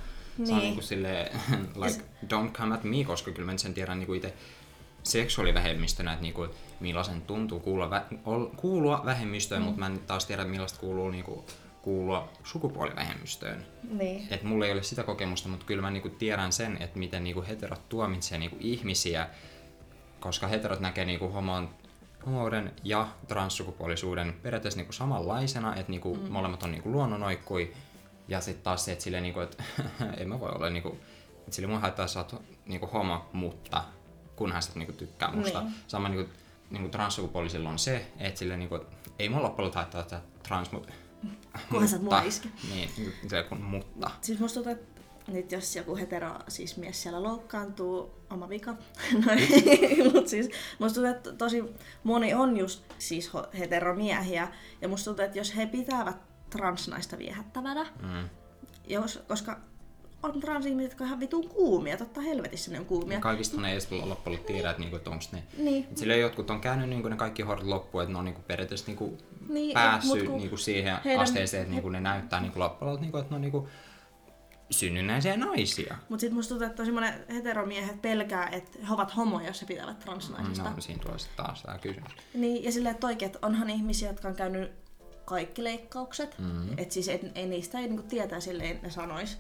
Se 0.46 0.53
on 0.53 0.60
Niin. 0.60 0.67
niinku 0.67 0.81
silleen, 0.81 1.27
like, 1.84 2.03
don't 2.25 2.51
come 2.51 2.75
at 2.75 2.84
me, 2.84 3.03
koska 3.03 3.31
kyllä 3.31 3.51
mä 3.51 3.58
sen 3.58 3.74
tiedän 3.74 4.00
niinku 4.00 4.13
itse 4.13 4.34
seksuaalivähemmistönä, 5.03 6.12
että 6.12 6.22
niinku, 6.22 6.48
millaisen 6.79 7.22
tuntuu 7.22 7.60
kuulua, 7.60 7.89
vä- 7.89 8.17
ol, 8.25 8.46
kuulua 8.46 9.01
vähemmistöön, 9.05 9.62
mm. 9.62 9.65
mutta 9.65 9.79
mä 9.79 9.86
en 9.86 10.00
taas 10.00 10.25
tiedä, 10.25 10.46
millaista 10.46 10.79
kuuluu 10.79 11.10
niinku, 11.10 11.46
kuulua 11.81 12.29
sukupuolivähemmistöön. 12.43 13.65
Niin. 13.91 14.27
Et 14.31 14.43
mulla 14.43 14.65
ei 14.65 14.72
ole 14.72 14.84
sitä 14.84 15.03
kokemusta, 15.03 15.50
mutta 15.50 15.65
kyllä 15.65 15.81
mä 15.81 15.91
niinku 15.91 16.10
tiedän 16.10 16.51
sen, 16.51 16.77
että 16.81 17.00
miten 17.00 17.24
niinku 17.24 17.43
heterot 17.48 17.89
tuomitsee 17.89 18.38
niinku 18.38 18.58
ihmisiä, 18.60 19.27
koska 20.19 20.48
heterot 20.48 20.79
näkee 20.79 21.05
niinku 21.05 21.27
homon, 21.29 21.69
homouden 22.25 22.72
ja 22.84 23.08
transsukupuolisuuden 23.27 24.34
periaatteessa 24.43 24.77
niinku 24.77 24.93
samanlaisena, 24.93 25.75
että 25.75 25.91
niinku 25.91 26.15
mm. 26.15 26.31
molemmat 26.31 26.63
on 26.63 26.72
niinku 26.72 26.91
luonnonoikkui, 26.91 27.74
ja 28.29 28.41
sitten 28.41 28.63
taas 28.63 28.86
se, 28.86 28.91
että 28.91 29.03
sille 29.03 29.21
niinku, 29.21 29.39
että 29.39 29.63
en 30.17 30.29
mä 30.29 30.39
voi 30.39 30.50
olla 30.50 30.69
niinku, 30.69 30.98
että 31.38 31.51
sille 31.51 31.67
mua 31.67 31.79
haittaa, 31.79 32.05
että 32.05 32.13
sä 32.13 32.19
oot 32.19 32.43
niinku 32.65 32.88
homo, 32.88 33.29
mutta 33.33 33.83
kunhan 34.36 34.62
sä 34.62 34.71
niinku 34.75 34.93
tykkää 34.93 35.31
musta. 35.31 35.62
Niin. 35.62 35.74
Sama 35.88 36.09
niinku, 36.09 36.31
niinku 36.69 36.89
transsukupuolisilla 36.89 37.69
on 37.69 37.79
se, 37.79 38.12
että 38.17 38.39
sille 38.39 38.57
niinku, 38.57 38.79
ei 39.19 39.29
mulla 39.29 39.43
loppujen 39.43 39.74
haittaa, 39.74 40.01
että 40.01 40.21
trans, 40.43 40.71
mutta 40.71 40.93
Kunhan 41.69 41.88
sä 41.88 41.98
mua 41.98 42.21
iske. 42.21 42.50
Niin, 42.74 42.89
se 43.27 43.43
kun 43.43 43.62
mutta. 43.62 44.12
Siis 44.21 44.39
musta 44.39 44.53
tuntuu, 44.53 44.71
että 44.71 45.01
nyt 45.27 45.51
jos 45.51 45.75
joku 45.75 45.95
hetero 45.95 46.39
siis 46.48 46.77
mies 46.77 47.03
siellä 47.03 47.24
loukkaantuu, 47.24 48.12
oma 48.29 48.50
vika. 48.50 48.71
No, 49.13 50.12
mut 50.13 50.27
siis 50.27 50.50
musta 50.79 50.95
tuntuu, 50.95 51.15
että 51.15 51.33
tosi 51.33 51.63
moni 52.03 52.33
on 52.33 52.57
just 52.57 52.83
siis 52.98 53.31
heteromiehiä. 53.59 54.48
Ja 54.81 54.88
musta 54.88 55.05
tuntuu, 55.05 55.25
että 55.25 55.38
jos 55.38 55.55
he 55.55 55.65
pitävät 55.65 56.28
transnaista 56.50 57.18
viehättävänä, 57.18 57.86
Mm. 58.01 58.29
jos, 58.88 59.24
koska 59.27 59.60
on 60.24 60.39
transihmiset, 60.39 60.91
jotka 60.91 61.03
on 61.03 61.08
ihan 61.08 61.20
vitun 61.20 61.50
kuumia, 61.50 61.98
totta 61.98 62.22
helvetissä 62.22 62.72
ne 62.72 62.79
on 62.79 62.86
kuumia. 62.86 63.20
Kaikista 63.20 63.62
ne 63.62 63.68
ei 63.68 63.72
edes 63.74 63.84
loppujen 63.91 64.10
lopuksi 64.10 64.53
tiedä, 64.53 64.70
että, 64.70 64.79
niinku, 64.79 64.96
että 64.96 65.10
onko 65.10 65.24
ne... 65.32 65.44
Niin, 65.58 65.84
Et 65.91 65.98
Sillä 65.98 66.15
jotkut 66.15 66.50
on 66.50 66.62
käynyt 66.62 66.89
niinku, 66.89 67.08
ne 67.08 67.15
kaikki 67.15 67.41
hoidot 67.41 67.65
loppuun, 67.65 68.03
että 68.03 68.13
ne 68.13 68.20
on 68.20 68.25
niinku, 68.25 68.41
periaatteessa 68.48 68.88
niinku, 68.88 69.18
Niin, 69.50 69.70
et 69.70 69.74
päässyt 69.74 70.25
kun 70.27 70.38
niinku, 70.38 70.58
siihen 70.58 70.98
heidän- 71.06 71.24
asteeseen, 71.24 71.62
että 71.62 71.72
niinku, 71.74 71.89
ne 71.89 72.00
näyttää 72.00 72.39
niinku, 72.41 72.60
loppujen 72.60 72.88
lopuksi, 72.91 73.01
niinku, 73.01 73.18
että 73.18 73.29
ne 73.32 73.36
on 73.36 73.41
niinku, 73.41 73.70
synnynnäisiä 74.72 75.38
naisia. 75.38 75.96
Mut 76.10 76.20
sit 76.20 76.32
musta 76.34 76.50
tuntuu, 76.50 76.65
että 76.68 76.77
tosi 76.77 76.91
monet 76.91 77.29
heteromiehet 77.34 78.01
pelkää, 78.01 78.48
että 78.48 78.79
he 78.88 78.94
ovat 78.94 79.15
homoja, 79.18 79.48
jos 79.48 79.62
he 79.62 79.68
pitävät 79.68 80.00
transnaisista. 80.00 80.70
No, 80.70 80.82
siinä 80.82 81.03
tulee 81.03 81.20
sitten 81.20 81.46
taas 81.46 81.62
tämä 81.62 81.77
kysymys. 81.77 82.12
Niin, 82.34 82.63
ja 82.63 82.72
silleen, 82.72 82.94
että 82.96 83.08
oikein, 83.08 83.27
että 83.32 83.39
onhan 83.48 83.70
ihmisiä, 83.70 84.10
jotka 84.10 84.27
on 84.27 84.36
käynyt 84.36 84.72
kaikki 85.29 85.63
leikkaukset. 85.63 86.36
Mm. 86.39 86.69
Että 86.77 86.93
siis 86.93 87.07
et, 87.09 87.21
ei 87.36 87.45
niistä 87.48 87.79
ei 87.79 87.88
niinku 87.88 88.03
tietää 88.03 88.39
silleen 88.39 88.79
ne 88.83 88.89
sanois. 88.89 89.38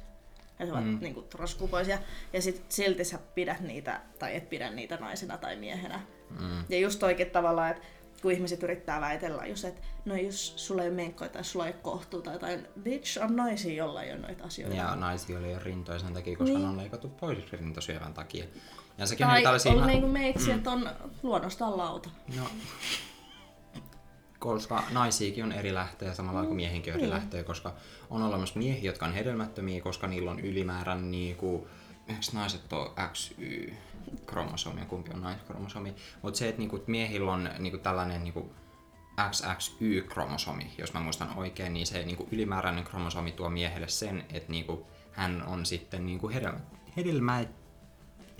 Että 0.49 0.65
he 0.65 0.71
ovat 0.71 0.85
Mm. 0.85 0.97
niinku 1.01 1.21
transkupoisia. 1.21 1.99
Ja 2.33 2.41
sit 2.41 2.65
silti 2.69 3.05
sä 3.05 3.19
pidät 3.35 3.59
niitä, 3.59 4.01
tai 4.19 4.35
et 4.35 4.49
pidä 4.49 4.69
niitä 4.69 4.97
naisena 4.97 5.37
tai 5.37 5.55
miehenä. 5.55 5.99
Mm. 6.39 6.63
Ja 6.69 6.77
just 6.79 7.03
oikein 7.03 7.31
tavallaan, 7.31 7.71
että 7.71 7.83
kun 8.21 8.31
ihmiset 8.31 8.63
yrittää 8.63 9.01
väitellä 9.01 9.45
just, 9.45 9.65
että 9.65 9.81
no 10.05 10.15
jos 10.15 10.53
sulla 10.67 10.81
ei 10.83 10.87
ole 10.89 10.95
menkkoja 10.95 11.29
tai 11.29 11.43
sulla 11.43 11.67
ei 11.67 11.73
ole 11.73 11.81
kohtua 11.81 12.21
tai 12.21 12.33
jotain, 12.33 12.67
bitch 12.83 13.23
on 13.23 13.35
naisia, 13.35 13.73
jolla 13.73 14.03
ei 14.03 14.11
ole 14.11 14.19
noita 14.19 14.43
asioita. 14.43 14.75
Ja 14.75 14.95
naisilla 14.95 15.47
ei 15.47 15.53
ole 15.53 15.63
rintoja 15.63 15.99
sen 15.99 16.13
takia, 16.13 16.37
koska 16.37 16.53
Niin. 16.53 16.61
ne 16.63 16.69
on 16.69 16.77
leikattu 16.77 17.07
pois 17.09 17.51
rintosyövän 17.51 18.13
takia. 18.13 18.45
Ja 18.97 19.05
sekin 19.05 19.25
on 19.25 19.31
tai 19.31 19.43
tällaisia... 19.43 19.71
on 19.71 19.87
niinku 19.87 20.07
meiksi, 20.07 20.49
mm. 20.51 20.57
että 20.57 20.71
on 20.71 20.89
luonnostaan 21.23 21.77
lauta. 21.77 22.09
No, 22.37 22.43
koska 24.39 24.83
naisiakin 24.91 25.43
on 25.43 25.51
eri 25.51 25.73
lähteä 25.73 26.13
samalla 26.13 26.35
lailla 26.35 26.47
kuin 26.47 26.55
miehinkin 26.55 26.93
on 26.93 26.99
eri 26.99 27.07
Niin. 27.07 27.13
lähteä, 27.13 27.43
koska 27.43 27.73
on 28.09 28.21
olemassa 28.21 28.59
miehiä, 28.59 28.89
jotka 28.89 29.05
on 29.05 29.13
hedelmättömiä, 29.13 29.81
koska 29.81 30.07
niillä 30.07 30.31
on 30.31 30.39
ylimäärän 30.39 31.11
niinku, 31.11 31.67
eikö 32.07 32.21
naiset 32.33 32.73
on 32.73 32.91
XY 33.13 33.73
kromosomi, 34.25 34.85
kumpi 34.85 35.11
on 35.13 35.21
naiskromosomi, 35.21 35.95
mutta 36.21 36.37
se, 36.39 36.49
että 36.49 36.59
niinku, 36.59 36.83
miehillä 36.87 37.31
on 37.31 37.49
niinku, 37.59 37.77
tällainen 37.77 38.23
niinku, 38.23 38.51
XXY-kromosomi, 39.29 40.71
jos 40.77 40.93
mä 40.93 40.99
muistan 40.99 41.37
oikein, 41.37 41.73
niin 41.73 41.87
se 41.87 42.05
niinku, 42.05 42.27
ylimääräinen 42.31 42.83
kromosomi 42.83 43.31
tuo 43.31 43.49
miehelle 43.49 43.87
sen, 43.87 44.25
että 44.33 44.51
niinku, 44.51 44.87
hän 45.11 45.43
on 45.47 45.65
sitten 45.65 46.05
niinku, 46.05 46.29
hedelmä, 46.29 46.59
hedelmä, 46.97 47.45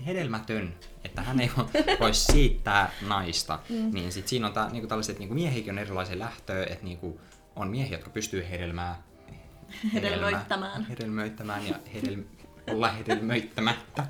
hedelmätön, 0.06 0.74
että 1.04 1.22
hän 1.22 1.40
ei 1.40 1.48
vo- 1.48 2.00
voi 2.00 2.14
siittää 2.14 2.90
naista, 3.08 3.58
mm. 3.68 3.90
niin 3.94 4.12
sit 4.12 4.28
siinä 4.28 4.46
on 4.46 4.52
tää, 4.52 4.70
niinku 4.70 4.88
tällaiset 4.88 5.18
niinku 5.18 5.34
miehikin 5.34 5.72
on 5.72 5.78
erilaisia 5.78 6.18
lähtöjä, 6.18 6.66
että 6.66 6.84
niinku 6.84 7.20
on 7.56 7.68
miehiä, 7.68 7.96
jotka 7.96 8.10
pystyy 8.10 8.46
hedelmää 8.50 9.02
Hedelmöittämään. 9.94 10.84
hedelmöittämään 10.84 11.66
ja 11.66 11.74
hedel, 11.94 12.22
olla 12.70 12.88
hedelmöittämättä. 12.92 14.06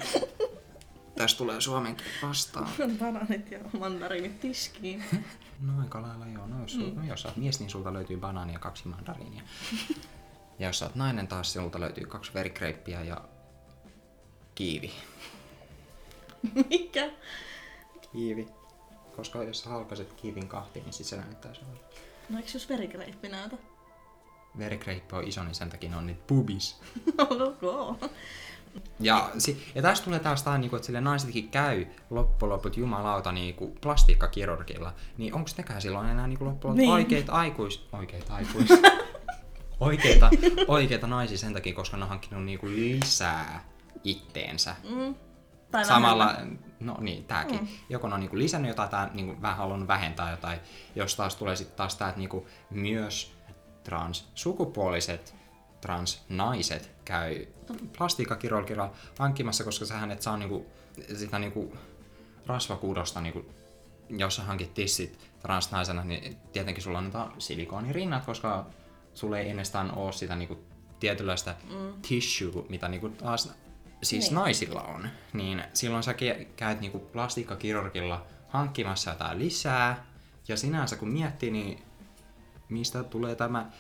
Tästä 1.17 1.39
tulee 1.39 1.61
suomenkin 1.61 2.07
vastaan. 2.23 2.69
Banaanit 3.01 3.51
ja 3.51 3.59
mandariinit 3.79 4.41
tiskiin. 4.41 5.05
No 5.61 5.73
aika 5.83 6.03
lailla 6.03 6.27
joo. 6.27 6.47
No 6.47 6.63
jos, 6.63 6.77
mm. 6.79 6.95
no, 6.97 7.05
jos 7.05 7.27
oot 7.27 7.37
mies, 7.37 7.61
niin 7.61 7.71
sulta 7.71 7.93
löytyy 7.93 8.17
banaania 8.17 8.53
ja 8.53 8.59
kaksi 8.59 8.89
mandariinia. 8.89 9.43
ja 10.59 10.67
jos 10.67 10.83
oot 10.83 10.95
nainen 10.95 11.29
taas, 11.29 11.53
sulta 11.53 11.81
löytyy 11.81 12.05
kaksi 12.07 12.35
verikreippiä 12.35 13.03
ja 13.03 13.25
kiivi. 14.55 14.93
Mikä? 16.71 17.11
Kiivi. 18.13 18.47
Koska 19.17 19.43
jos 19.43 19.61
sä 19.63 19.71
halkaset 19.71 20.13
kiivin 20.13 20.49
kahtiin, 20.49 20.85
niin 20.85 20.93
sit 20.93 21.07
se 21.07 21.17
näyttää 21.17 21.55
sellaiselta. 21.55 21.97
No 22.29 22.37
eikö 22.39 22.51
jos 22.55 22.69
verikreippi 22.69 23.29
näytä? 23.29 23.57
Verikreippi 24.59 25.17
on 25.17 25.25
iso, 25.29 25.45
niin 25.45 25.55
sen 25.55 25.71
takia 25.71 25.91
ne 25.91 25.97
on 25.97 26.07
niitä 26.07 26.23
boobies. 26.29 26.81
ok. 27.49 27.97
Ja, 29.01 29.31
si- 29.39 29.67
ja 29.75 29.83
tästä 29.83 30.05
tulee 30.05 30.19
taas 30.21 30.43
tää, 30.43 30.59
niinku, 30.59 30.77
että 30.77 30.87
sille 30.87 31.01
naisetkin 31.01 31.49
käy 31.49 31.87
loppujen 32.11 32.51
loput 32.53 32.77
jumalauta 32.77 33.33
niinku, 33.33 33.77
plastiikkakirurgilla, 33.81 34.95
niin 35.19 35.35
onko 35.35 35.51
nekään 35.57 35.83
silloin 35.83 36.09
enää 36.09 36.27
niinku, 36.27 36.45
loppujen 36.45 36.77
Niin. 36.77 36.87
niin. 36.87 36.93
oikeita 36.95 37.33
aikuis... 37.33 37.87
Oikeita 37.93 38.35
aikuis... 38.35 38.69
oikeita, 39.81 40.31
oikeita 40.69 41.07
naisia 41.07 41.39
sen 41.39 41.53
takia, 41.53 41.75
koska 41.75 41.97
ne 41.97 42.03
on 42.03 42.09
hankkinut 42.09 42.45
niinku, 42.45 42.67
lisää 42.67 43.65
itteensä. 44.05 44.77
Mm. 44.91 45.15
Tai 45.71 45.85
Samalla, 45.85 46.27
vähemmän. 46.27 46.59
no 46.81 46.97
niin, 47.01 47.25
tääkin. 47.25 47.61
Mm. 47.61 47.69
Joko 47.89 48.09
ne 48.09 48.15
on 48.15 48.21
niinku 48.21 48.39
lisännyt 48.39 48.69
jotain 48.69 48.89
tai 48.89 49.09
niinku 49.13 49.43
vähän 49.43 49.59
halunnut 49.59 49.89
vähentää 49.89 50.31
jotain. 50.31 50.61
Jos 50.95 51.17
taas 51.17 51.37
tulee 51.37 51.57
sitten 51.57 51.77
taas 51.77 51.97
tää, 51.97 52.09
että 52.09 52.19
niinku 52.19 52.47
myös 52.71 53.33
transsukupuoliset 53.85 55.35
transnaiset 55.81 56.91
käy 57.05 57.47
plastiikkakirurgilla 57.99 58.93
hankkimassa, 59.19 59.65
koska 59.65 59.85
sähän 59.85 60.11
et 60.11 60.23
saa 60.23 60.37
niinku, 60.37 60.67
sitä 61.17 61.39
niinku 61.39 61.77
rasvakudosta, 62.47 63.21
niinku, 63.21 63.45
jos 64.09 64.37
sä 64.37 64.43
hankit 64.43 64.75
tissit 64.75 65.31
transnaisena, 65.41 66.05
niin 66.05 66.37
tietenkin 66.53 66.85
sulla 66.85 66.99
on 66.99 67.13
silikoonirinnat, 67.39 68.25
koska 68.25 68.67
sulla 69.15 69.39
ei 69.39 69.51
ennestään 69.51 69.95
ole 69.95 70.13
sitä 70.13 70.37
niinku 70.37 70.59
tietynlaista 71.01 71.55
mm. 71.71 71.93
tissue, 72.09 72.65
mitä 72.69 72.89
niinku 72.89 73.09
taas 73.09 73.53
siis 74.03 74.25
Niin. 74.31 74.35
naisilla 74.35 74.83
on. 74.83 75.09
Niin 75.33 75.63
silloin 75.73 76.03
sä 76.03 76.15
käyt 76.57 76.81
niinku 76.81 76.99
plastiikkakirurgilla 76.99 78.27
hankkimassa 78.49 79.11
jotain 79.11 79.39
lisää, 79.39 80.05
ja 80.49 80.57
sinänsä 80.57 80.97
kun 80.97 81.09
miettii, 81.09 81.51
niin 81.51 81.83
mistä 82.69 83.03
tulee 83.05 83.35
tämä, 83.35 83.71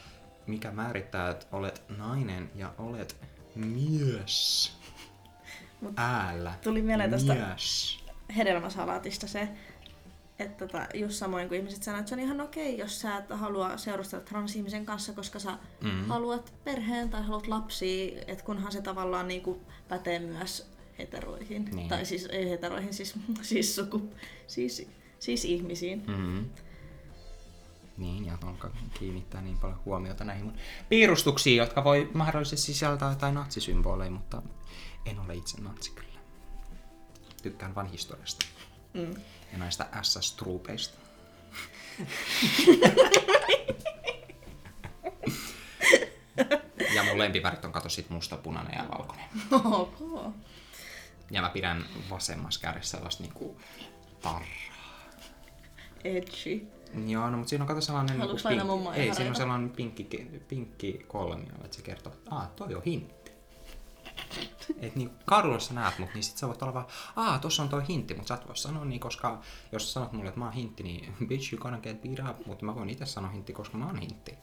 mikä 0.46 0.70
määrittää, 0.70 1.30
että 1.30 1.46
olet 1.52 1.82
nainen 1.98 2.50
ja 2.54 2.72
olet 2.78 3.16
mies. 3.54 4.72
Mut 5.80 5.92
Äällä. 5.96 6.54
tuli 6.64 6.82
mieleen 6.82 7.10
tästä- 7.10 7.34
Mies. 7.34 7.98
hedelmäsalaatista 8.36 9.26
se, 9.28 9.48
että 10.44 10.66
tota, 10.66 10.86
just 10.94 11.14
samoin 11.14 11.48
kuin 11.48 11.58
ihmiset 11.58 11.82
sanoo, 11.82 11.98
että 12.00 12.08
se 12.08 12.14
on 12.14 12.20
ihan 12.20 12.40
okei, 12.40 12.78
jos 12.78 13.00
sä 13.00 13.16
et 13.16 13.30
halua 13.30 13.76
seurustella 13.76 14.24
transihmisen 14.24 14.86
kanssa, 14.86 15.12
koska 15.12 15.38
sä 15.38 15.58
Mm. 15.80 15.88
mm. 15.90 16.04
haluat 16.04 16.54
perheen 16.64 17.08
tai 17.10 17.22
haluat 17.22 17.46
lapsia, 17.46 18.20
että 18.26 18.44
kunhan 18.44 18.72
se 18.72 18.82
tavallaan 18.82 19.28
niinku 19.28 19.60
pätee 19.88 20.18
myös 20.18 20.70
heteroihin. 20.98 21.64
Niin. 21.72 21.88
Tai 21.88 22.04
siis 22.06 22.26
ei 22.26 22.50
heteroihin, 22.50 22.94
siis, 22.94 23.14
siis 23.42 23.76
suku, 23.76 24.12
siis, 24.46 24.88
siis 25.18 25.44
ihmisiin. 25.44 26.02
Mm-hmm. 26.06 26.44
Niin, 27.96 28.26
ja 28.26 28.38
alkaa 28.42 28.70
kiinnittää 28.98 29.40
niin 29.42 29.58
paljon 29.58 29.80
huomiota 29.84 30.24
näihin 30.24 30.44
mun 30.44 30.54
piirustuksiin, 30.88 31.56
jotka 31.56 31.84
voi 31.84 32.10
mahdollisesti 32.14 32.66
sisältää 32.66 33.10
jotain 33.10 33.34
natsisymboleja, 33.34 34.10
mutta 34.10 34.42
en 35.06 35.20
ole 35.20 35.34
itse 35.34 35.60
natsi 35.60 35.92
kyllä. 35.92 36.10
Tykkään 37.42 37.74
vain 37.74 37.86
historiasta 37.86 38.46
Mm. 38.94 39.14
ja 39.52 39.58
näistä 39.58 39.86
SS-truupeista. 40.02 40.98
ja 46.94 47.04
mun 47.04 47.18
lempivärit 47.18 47.64
on 47.64 47.72
kato 47.72 47.88
sit 47.88 48.10
musta, 48.10 48.36
punainen 48.36 48.74
ja 48.78 48.88
valkoinen. 48.98 49.26
Ok. 49.64 50.34
Ja 51.30 51.42
mä 51.42 51.48
pidän 51.48 51.84
vasemmassa 52.10 52.60
kädessä 52.60 52.90
sellaista 52.90 53.22
niinku 53.22 53.60
tarraa. 54.22 54.70
Edgy. 56.04 56.66
Joo, 57.06 57.30
no 57.30 57.36
mutta 57.36 57.50
siinä 57.50 57.62
on 57.62 57.68
kato 57.68 57.80
sellainen... 57.80 58.18
Haluatko 58.18 58.48
niinku 58.48 58.66
mummoja 58.66 58.96
Ei, 58.96 59.14
siinä 59.14 59.30
on 59.30 59.36
sellainen 59.36 59.70
pinkki, 59.70 60.04
pinkki 60.48 61.04
kolmio, 61.08 61.54
että 61.64 61.76
se 61.76 61.82
kertoo, 61.82 62.12
että 62.12 62.30
ah, 62.30 62.48
toi 62.56 62.74
on 62.74 62.82
hintti. 62.82 63.19
Et 64.78 64.96
niin 64.96 65.10
kadulla 65.24 65.58
näet 65.72 65.98
mut, 65.98 66.14
niin 66.14 66.24
sit 66.24 66.36
sä 66.36 66.48
voit 66.48 66.62
olla 66.62 66.74
vaan, 66.74 66.86
aa, 67.16 67.38
tossa 67.38 67.62
on 67.62 67.68
toi 67.68 67.82
hintti, 67.88 68.14
mutta 68.14 68.28
sä 68.28 68.34
et 68.34 68.46
voi 68.46 68.56
sanoa 68.56 68.84
niin, 68.84 69.00
koska 69.00 69.40
jos 69.72 69.86
sä 69.86 69.92
sanot 69.92 70.12
mulle, 70.12 70.28
että 70.28 70.40
mä 70.40 70.44
oon 70.44 70.54
hintti, 70.54 70.82
niin 70.82 71.14
bitch, 71.26 71.52
you 71.52 71.62
gonna 71.62 71.80
get 71.80 72.02
beat 72.02 72.30
up, 72.30 72.46
mutta 72.46 72.64
mä 72.64 72.74
voin 72.74 72.90
itse 72.90 73.06
sanoa 73.06 73.30
hintti, 73.30 73.52
koska 73.52 73.78
mä 73.78 73.86
oon 73.86 73.98
hintti. 73.98 74.34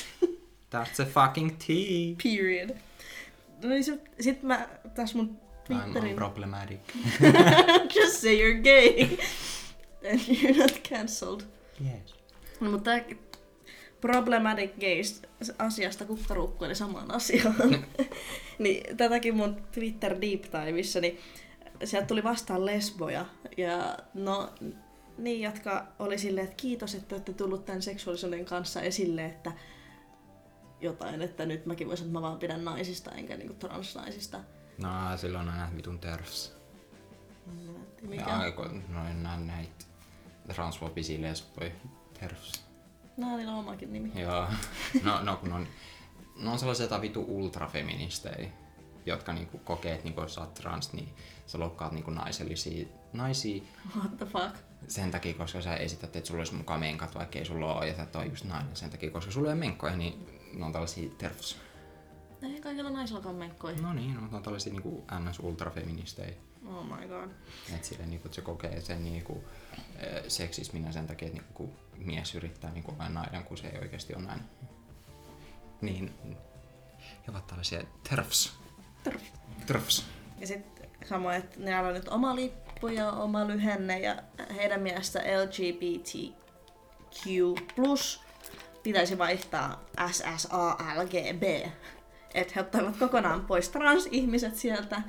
That's 0.74 0.94
the 0.96 1.04
fucking 1.04 1.56
tea. 1.66 2.16
Period. 2.22 2.76
No 3.62 3.68
niin 3.68 3.84
sit, 3.84 4.00
sit 4.20 4.42
mä 4.42 4.68
tässä 4.94 5.18
mun 5.18 5.38
I'm, 5.70 5.72
I'm 5.72 5.92
Twitterin... 5.92 6.16
problematic. 6.16 6.80
Just 7.94 8.20
say 8.20 8.36
you're 8.36 8.62
gay. 8.62 9.18
And 10.10 10.20
you're 10.20 10.56
not 10.56 10.82
cancelled. 10.82 11.42
Yes. 11.80 12.14
No, 12.60 12.70
mutta 12.70 12.90
problematic 14.00 14.72
gays 14.80 15.22
asiasta 15.58 16.04
kukkaruukkuili 16.04 16.74
samaan 16.74 17.14
asiaan. 17.14 17.54
niin 18.58 18.96
tätäkin 18.96 19.36
mun 19.36 19.62
Twitter 19.72 20.16
deep 20.20 20.44
diveissa, 20.44 21.00
niin 21.00 21.18
sieltä 21.84 22.06
tuli 22.06 22.24
vastaan 22.24 22.66
lesboja. 22.66 23.26
Ja 23.56 23.98
no, 24.14 24.52
niin, 25.18 25.40
jotka 25.40 25.86
oli 25.98 26.18
silleen, 26.18 26.44
että 26.44 26.56
kiitos, 26.56 26.94
että 26.94 27.14
olette 27.14 27.32
tullut 27.32 27.64
tämän 27.64 27.82
seksuaalisuuden 27.82 28.44
kanssa 28.44 28.80
esille, 28.80 29.24
että 29.24 29.52
jotain, 30.80 31.22
että 31.22 31.46
nyt 31.46 31.66
mäkin 31.66 31.88
voisin, 31.88 32.06
että 32.06 32.18
mä 32.18 32.22
vaan 32.22 32.38
pidän 32.38 32.64
naisista 32.64 33.10
enkä 33.10 33.36
niinku 33.36 33.54
transnaisista. 33.54 34.40
No, 34.78 34.88
silloin 35.16 35.48
on 35.48 35.54
näitä 35.54 35.76
vitun 35.76 35.98
terfs. 35.98 36.56
Mikä? 38.02 38.44
Ja 38.44 38.52
kun 38.52 38.84
noin 38.88 39.22
nää 39.22 39.40
näitä 39.40 39.84
transfobisia 40.54 41.22
lesboja. 41.22 41.70
Terfs. 42.20 42.69
Nää 43.16 43.30
on 43.34 43.48
omakin 43.48 43.92
nimi. 43.92 44.12
Joo. 44.14 44.46
No, 45.02 45.22
no 45.22 45.36
kun 45.36 45.52
on, 45.52 45.66
ne 46.36 46.50
on 46.50 46.58
sellaisia 46.58 46.84
jotain 46.84 47.02
vitu 47.02 47.24
ultrafeministejä, 47.28 48.50
jotka 49.06 49.32
niinku 49.32 49.58
kokee, 49.58 49.92
että 49.92 50.04
niinku, 50.04 50.20
jos 50.20 50.34
sä 50.34 50.40
oot 50.40 50.54
trans, 50.54 50.92
niin 50.92 51.08
sä 51.46 51.58
loukkaat 51.58 51.92
niinku 51.92 52.10
naisellisia 52.10 52.86
naisia 53.12 53.62
What 53.96 54.16
the 54.16 54.26
fuck? 54.26 54.56
sen 54.88 55.10
takia, 55.10 55.34
koska 55.34 55.60
sä 55.60 55.76
esität, 55.76 56.16
että 56.16 56.28
sulla 56.28 56.40
olisi 56.40 56.54
mukaan 56.54 56.80
menkat, 56.80 57.14
vaikka 57.14 57.38
ei 57.38 57.44
sulla 57.44 57.74
ole, 57.74 57.88
ja 57.88 57.96
sä 57.96 58.06
ole 58.14 58.26
just 58.26 58.44
nainen 58.44 58.76
sen 58.76 58.90
takia, 58.90 59.10
koska 59.10 59.30
sulla 59.30 59.48
ei 59.48 59.52
ole 59.52 59.60
menkkoja, 59.60 59.96
niin 59.96 60.26
ne 60.54 60.64
on 60.64 60.72
tällaisia 60.72 61.10
terfs. 61.18 61.56
Ei 62.42 62.60
kaikilla 62.60 62.90
naisillakaan 62.90 63.34
menkkoja. 63.34 63.76
No 63.76 63.92
niin, 63.92 64.10
mutta 64.10 64.30
ne 64.30 64.36
on 64.36 64.42
tällaisia 64.42 64.72
niinku 64.72 65.04
ns-ultrafeministejä. 65.18 66.34
Oh 66.66 66.84
my 66.84 67.08
god. 67.08 67.30
Että 67.74 67.86
silleen, 67.86 68.10
niinku, 68.10 68.28
että 68.28 68.36
se 68.36 68.42
kokee 68.42 68.80
sen 68.80 69.04
niinku, 69.04 69.44
seksisminä 70.28 70.92
sen 70.92 71.06
takia, 71.06 71.28
että 71.28 71.40
niinku, 71.40 71.54
kun 71.54 71.72
mies 72.06 72.34
yrittää 72.34 72.70
niinku, 72.70 72.92
olla 72.92 73.08
nainen, 73.08 73.44
kun 73.44 73.58
se 73.58 73.68
ei 73.68 73.78
oikeasti 73.78 74.14
ole 74.14 74.22
näin. 74.22 74.40
Niin 75.80 76.14
he 77.26 77.30
ovat 77.30 77.46
tällaisia 77.46 77.82
terfs. 78.08 78.52
Terf. 79.04 79.22
Terfs. 79.66 80.06
Ja 80.38 80.46
sitten 80.46 80.88
samoin, 81.08 81.36
että 81.36 81.60
ne 81.60 81.80
on 81.80 81.94
nyt 81.94 82.08
oma 82.08 82.36
lippu 82.36 82.88
ja 82.88 83.12
oma 83.12 83.46
lyhenne 83.46 83.98
ja 83.98 84.22
heidän 84.56 84.80
mielestä 84.80 85.18
LGBTQ 85.44 87.24
plus 87.76 88.20
pitäisi 88.82 89.18
vaihtaa 89.18 89.84
SSALGB. 90.12 91.70
Että 92.34 92.52
he 92.56 92.60
ottavat 92.60 92.96
kokonaan 92.96 93.46
pois 93.46 93.68
transihmiset 93.68 94.56
sieltä 94.56 95.02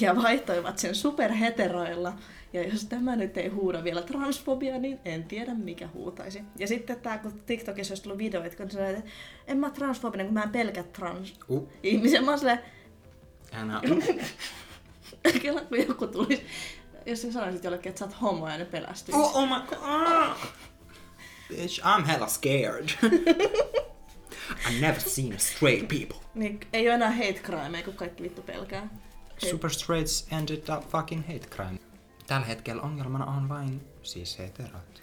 ja 0.00 0.16
vaihtoivat 0.16 0.78
sen 0.78 0.94
superheteroilla. 0.94 2.12
Ja 2.52 2.68
jos 2.68 2.84
tämä 2.84 3.16
nyt 3.16 3.36
ei 3.36 3.48
huuda 3.48 3.84
vielä 3.84 4.02
transfobia, 4.02 4.78
niin 4.78 4.98
en 5.04 5.24
tiedä 5.24 5.54
mikä 5.54 5.88
huutaisi. 5.94 6.42
Ja 6.58 6.66
sitten 6.66 7.00
tämä, 7.00 7.18
kun 7.18 7.40
TikTokissa 7.46 7.92
olisi 7.92 8.02
tullut 8.02 8.18
videoita, 8.18 8.56
kun 8.56 8.70
se 8.70 8.90
että 8.90 9.10
en 9.46 9.58
mä 9.58 9.70
transfobinen, 9.70 10.26
kun 10.26 10.34
mä 10.34 10.42
en 10.42 10.50
pelkää 10.50 10.82
trans 10.82 11.34
Uh, 11.48 11.68
ihmisiä. 11.82 12.20
Mä 12.20 12.30
oon 12.30 12.38
silleen, 12.38 12.60
älä, 13.52 13.80
Kela, 15.42 15.60
kun 15.60 15.78
joku 15.78 16.06
tulisi, 16.06 16.46
jos 17.06 17.22
sä 17.22 17.32
sanoisit 17.32 17.64
jollekin, 17.64 17.90
että 17.90 17.98
sä 17.98 18.04
oot 18.04 18.20
homo 18.22 18.48
ja 18.48 18.58
ne 18.58 18.64
pelästyisi. 18.64 19.20
oh, 19.20 19.36
oh 19.36 19.48
my 19.48 19.66
god! 19.68 20.36
Bitch, 21.48 21.80
I'm 21.80 22.04
hella 22.04 22.26
scared. 22.26 22.88
I've 24.50 24.80
never 24.80 25.00
seen 25.00 25.32
a 25.32 25.38
straight 25.38 25.88
people. 25.88 26.26
Niin 26.34 26.60
ei 26.72 26.88
ole 26.88 26.94
enää 26.94 27.10
hate 27.10 27.32
crime, 27.42 27.82
kun 27.82 27.94
kaikki 27.94 28.22
vittu 28.22 28.42
pelkää. 28.42 28.88
Hate- 29.28 29.50
Super 29.50 29.70
straights 29.70 30.26
ended 30.32 30.68
up 30.76 30.88
fucking 30.90 31.26
hate 31.26 31.48
crime. 31.48 31.78
Tällä 32.26 32.46
hetkellä 32.46 32.82
ongelmana 32.82 33.24
on 33.24 33.48
vain 33.48 33.80
siis 34.02 34.38
heterot. 34.38 35.02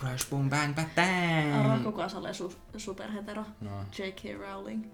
Crash 0.00 0.30
boom 0.30 0.50
bang 0.50 0.74
bang 0.74 1.54
Arvaa, 1.54 1.68
bang. 1.68 1.84
kuka 1.84 2.04
osaa 2.04 2.18
olla 2.20 2.28
su- 2.30 2.56
superhetero? 2.76 3.44
No, 3.60 3.70
J.K. 3.98 4.22
Rowling. 4.38 4.86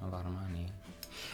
no 0.00 0.10
varmaan 0.10 0.52
niin. 0.52 0.70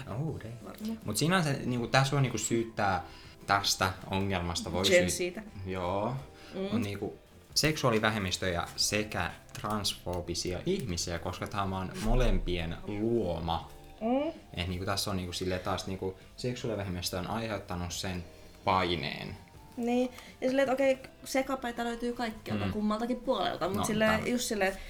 Oh, 0.09 0.41
dei. 0.41 0.53
Varmaan. 0.65 0.99
Mut 1.05 1.17
sinänsä 1.17 1.53
niinku, 1.53 1.87
tässä 1.87 2.13
voi 2.13 2.23
niinku 2.23 2.39
syyttää 2.39 3.03
tästä 3.47 3.93
ongelmasta. 4.11 4.73
Voi 4.73 4.85
Gen 4.85 5.11
syy- 5.11 5.11
siitä. 5.11 5.43
Joo. 5.67 6.15
Mm. 6.55 6.69
On 6.75 6.83
niinku 6.83 7.19
seksuaalivähemmistöjä 7.55 8.65
sekä 8.77 9.31
transfobisia 9.61 10.59
ihmisiä, 10.67 11.19
koska 11.19 11.47
tämä 11.47 11.63
on 11.79 11.93
molempien 12.05 12.77
luoma. 12.87 13.71
Mm. 14.01 14.29
Et 14.55 14.69
niinku 14.69 14.85
tässä 14.85 15.11
on 15.11 15.17
niinku 15.17 15.33
silleen 15.33 15.61
taas 15.61 15.87
niinku 15.87 16.19
seksuaalivähemmistö 16.37 17.19
on 17.19 17.27
aiheuttanut 17.27 17.93
sen 17.93 18.25
paineen. 18.65 19.37
Niin, 19.77 20.11
ja 20.41 20.49
silleen, 20.49 20.63
että 20.69 20.73
okei, 20.73 20.99
sekapäitä 21.25 21.85
löytyy 21.85 22.13
kaikkialta, 22.13 22.65
Mm. 22.65 22.69
mm. 22.69 22.73
kummaltakin 22.73 23.17
puolelta, 23.21 23.65
mutta 23.65 23.79
No, 23.81 23.85
silleen, 23.85 24.21
tää- 24.21 24.29
just 24.29 24.45
silleen, 24.45 24.69
että 24.73 24.81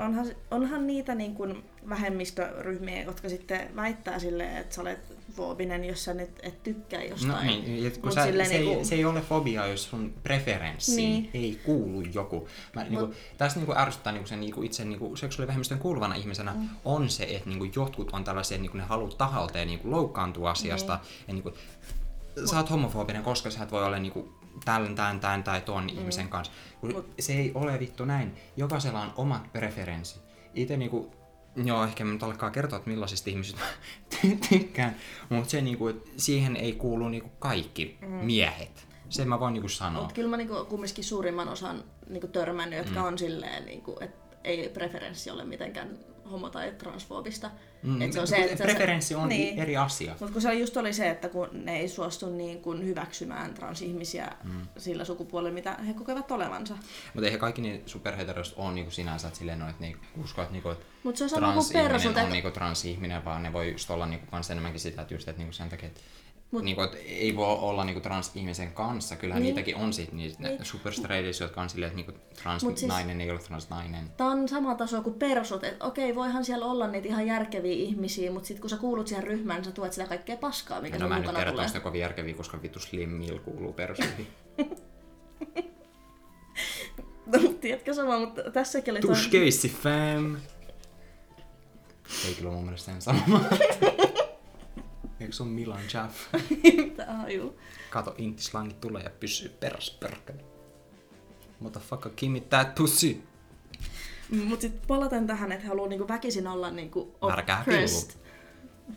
onhan, 0.00 0.26
onhan 0.50 0.86
niitä 0.86 1.14
niin 1.14 1.34
kuin 1.34 1.64
vähemmistöryhmiä, 1.88 3.02
jotka 3.02 3.28
sitten 3.28 3.76
väittää 3.76 4.18
silleen, 4.18 4.56
että 4.56 4.74
sä 4.74 4.80
olet 4.80 4.98
foobinen, 5.36 5.84
jos 5.84 6.04
sä 6.04 6.14
nyt 6.14 6.30
et 6.42 6.62
tykkää 6.62 7.04
jostain. 7.04 7.32
No 7.32 7.42
niin, 7.42 7.86
et 7.86 7.96
kun 7.96 8.06
Mut 8.06 8.14
sä, 8.14 8.24
se, 8.24 8.58
niinku- 8.58 8.78
ei, 8.78 8.84
se 8.84 8.94
ei 8.94 9.04
ole 9.04 9.20
fobia, 9.20 9.66
jos 9.66 9.90
sun 9.90 10.14
preferenssiin 10.22 11.22
Niin. 11.22 11.30
ei 11.34 11.60
kuulu 11.64 12.00
joku. 12.00 12.48
Mä, 12.74 12.84
niinku, 12.84 13.14
tässä 13.38 13.58
niinku 13.58 13.74
ärsyttää 13.76 14.12
niinku 14.12 14.28
sen 14.28 14.40
niinku 14.40 14.62
itse 14.62 14.84
niinku 14.84 15.16
seksuaalivähemmistön 15.16 15.78
kuuluvana 15.78 16.14
ihmisenä 16.14 16.52
mm. 16.54 16.68
on 16.84 17.10
se, 17.10 17.24
että 17.24 17.48
niinku 17.48 17.80
jotkut 17.80 18.10
on 18.12 18.24
tällaisia, 18.24 18.54
että 18.54 18.62
niinku 18.62 18.76
ne 18.76 18.84
haluaa 18.84 19.10
tahalta 19.10 19.58
ja 19.58 19.64
niinku 19.64 19.90
loukkaantua 19.90 20.50
asiasta. 20.50 20.92
Niin. 21.02 21.24
Ja 21.28 21.34
niinku, 21.34 21.52
sä 22.50 22.56
oot 22.56 22.70
homofobinen, 22.70 23.22
koska 23.22 23.50
sä 23.50 23.62
et 23.62 23.72
voi 23.72 23.84
olla 23.84 23.98
niinku 23.98 24.32
tämän, 24.64 24.94
tämän, 24.94 25.20
tämän 25.20 25.44
tai 25.44 25.60
ton 25.60 25.82
mm. 25.82 25.88
ihmisen 25.88 26.28
kanssa. 26.28 26.52
Kun 26.80 26.92
Mut- 26.92 27.14
se 27.20 27.32
ei 27.32 27.52
ole 27.54 27.80
vittu 27.80 28.04
näin. 28.04 28.36
Jokaisella 28.56 29.00
on 29.00 29.12
omat 29.16 29.52
preferenssi. 29.52 30.20
Itse 30.54 30.76
niinku, 30.76 31.10
joo, 31.64 31.84
ehkä 31.84 32.04
mä 32.04 32.12
nyt 32.12 32.22
alkaa 32.22 32.50
kertoa, 32.50 32.76
että 32.76 32.90
millaisista 32.90 33.30
ihmisistä 33.30 33.60
mä 33.60 33.66
ty- 34.14 34.38
tykkään, 34.48 34.96
mutta 35.28 35.50
se 35.50 35.60
niinku, 35.60 35.90
siihen 36.16 36.56
ei 36.56 36.72
kuulu 36.72 37.08
niinku 37.08 37.30
kaikki 37.38 37.98
mm. 38.00 38.08
miehet. 38.08 38.86
Se 39.08 39.24
mä 39.24 39.40
voin 39.40 39.52
niinku 39.54 39.68
sanoa. 39.68 40.02
Mutta 40.02 40.14
kyllä 40.14 40.28
mä 40.30 40.36
niinku 40.36 40.64
kumminkin 40.64 41.04
suurimman 41.04 41.48
osan 41.48 41.84
niinku 42.08 42.26
törmännyt, 42.26 42.78
jotka 42.78 43.00
Mm. 43.00 43.06
on 43.06 43.18
silleen, 43.18 43.64
niinku, 43.64 43.96
että 44.00 44.36
ei 44.44 44.68
preferenssi 44.68 45.30
ole 45.30 45.44
mitenkään 45.44 45.98
homo- 46.32 46.50
tai 46.50 46.72
transfoobista. 46.78 47.50
Mm, 47.82 48.02
Et 48.02 48.12
se 48.12 48.20
on 48.20 48.26
se, 48.26 48.36
että 48.36 48.64
preferenssi 48.64 49.14
on 49.14 49.28
niin. 49.28 49.58
eri 49.58 49.76
asia. 49.76 50.14
Mutta 50.20 50.32
kun 50.32 50.42
se 50.42 50.54
just 50.54 50.76
oli 50.76 50.92
se, 50.92 51.10
että 51.10 51.28
kun 51.28 51.48
ne 51.52 51.76
ei 51.78 51.88
suostu 51.88 52.30
niin 52.30 52.62
kun 52.62 52.84
hyväksymään 52.84 53.54
transihmisiä 53.54 54.32
mm. 54.44 54.66
sillä 54.78 55.04
sukupuolella, 55.04 55.54
mitä 55.54 55.74
he 55.86 55.94
kokevat 55.94 56.30
olevansa. 56.30 56.74
Mutta 57.14 57.26
eihän 57.26 57.40
kaikki 57.40 57.62
niin 57.62 57.82
superheteroista 57.86 58.62
ole 58.62 58.72
niinku 58.72 58.90
sinänsä, 58.90 59.26
että 59.28 59.38
silleen 59.38 59.62
on, 59.62 59.68
että 59.70 59.82
ne 59.82 59.88
ei 59.88 59.96
usko, 60.22 60.42
että, 60.42 60.52
niinku, 60.52 60.68
että 60.70 60.84
Mutta 61.02 61.18
se 61.18 61.24
on 61.24 61.30
sama 61.30 61.40
kuin 61.52 61.52
transihminen 61.54 61.90
persut. 61.92 62.16
on 62.16 62.22
että- 62.22 62.32
niinku 62.32 62.50
transihminen, 62.50 63.24
vaan 63.24 63.42
ne 63.42 63.52
voi 63.52 63.72
just 63.72 63.90
olla 63.90 64.06
niinku 64.06 64.26
kans 64.30 64.50
enemmänkin 64.50 64.80
sitä, 64.80 65.02
että 65.02 65.14
just 65.14 65.28
että 65.28 65.38
niinku 65.38 65.52
sen 65.52 65.68
takia, 65.68 65.86
että 65.88 66.00
Mut- 66.52 66.62
niinku, 66.64 66.82
että 66.82 66.96
ei 67.06 67.36
voi 67.36 67.46
olla 67.58 67.84
niinku 67.84 68.00
transihmisen 68.00 68.72
kanssa. 68.72 69.16
Kyllähän 69.16 69.42
Niin. 69.42 69.54
niitäkin 69.54 69.76
on 69.76 69.92
sit 69.92 70.12
niitä 70.12 70.42
Niin. 70.42 70.64
superstreideissä, 70.64 71.44
jotka 71.44 71.62
on 71.62 71.68
silleen, 71.68 71.88
että 71.88 71.96
niinku 71.96 72.12
Mut 72.12 72.20
siis- 72.28 72.42
transnainen 72.42 73.20
ei 73.20 73.30
ole 73.30 73.38
transnainen. 73.38 74.10
Tämä 74.16 74.30
on 74.30 74.48
sama 74.48 74.74
taso 74.74 75.02
kuin 75.02 75.14
persut, 75.14 75.64
että 75.64 75.84
okei, 75.86 76.14
voihan 76.14 76.44
siellä 76.44 76.66
olla 76.66 76.86
niitä 76.86 77.08
ihan 77.08 77.26
järkeviä 77.26 77.72
ihmisiä, 77.72 78.30
mutta 78.32 78.46
sitten 78.46 78.60
kun 78.60 78.70
sä 78.70 78.76
kuulut 78.76 79.06
siihen 79.08 79.24
ryhmään, 79.24 79.56
niin 79.58 79.64
sä 79.64 79.70
tuot 79.72 79.92
sitä 79.92 80.06
kaikkea 80.08 80.36
paskaa, 80.36 80.80
mikä 80.80 80.96
No 80.96 81.00
sun 81.00 81.08
mä 81.08 81.16
en 81.16 81.22
mukana 81.22 81.38
tiedä, 81.38 81.50
tulee. 81.50 81.66
että 81.66 81.80
kovin 81.80 82.00
järkeviä, 82.00 82.34
koska 82.34 82.62
vittu 82.62 82.80
Slim 82.80 83.08
Mill 83.10 83.38
kuuluu 83.38 83.72
persuihin. 83.72 84.26
No, 87.26 87.38
tiedätkö 87.60 87.94
sama, 87.94 88.18
mutta 88.18 88.50
tässäkin 88.50 88.92
oli 88.92 89.00
toi... 89.00 89.10
Tush 89.14 89.30
keissi 89.30 89.68
fam! 89.68 90.36
Ei 92.28 92.34
kyllä 92.34 92.50
mun 92.50 92.64
mielestä 92.64 92.92
sen 92.92 93.02
sanoma. 93.02 93.40
Eikö 95.32 95.36
sun 95.38 95.48
Milan 95.48 95.80
Jaff? 95.94 96.34
Mitä 96.76 97.06
haju? 97.06 97.58
Kato, 97.90 98.14
intislangit 98.18 98.80
tulee 98.80 99.02
ja 99.02 99.10
pysyy 99.20 99.48
peräs 99.48 99.90
perkele. 100.00 100.44
Motherfucker, 101.60 102.12
give 102.16 102.32
me 102.32 102.40
that 102.40 102.74
pussy. 102.74 103.22
Mut 104.44 104.60
sit 104.60 104.86
palaten 104.86 105.26
tähän, 105.26 105.52
että 105.52 105.68
haluaa 105.68 105.88
niinku 105.88 106.08
väkisin 106.08 106.46
olla 106.46 106.70
niinku 106.70 107.14
oppressed. 107.20 108.20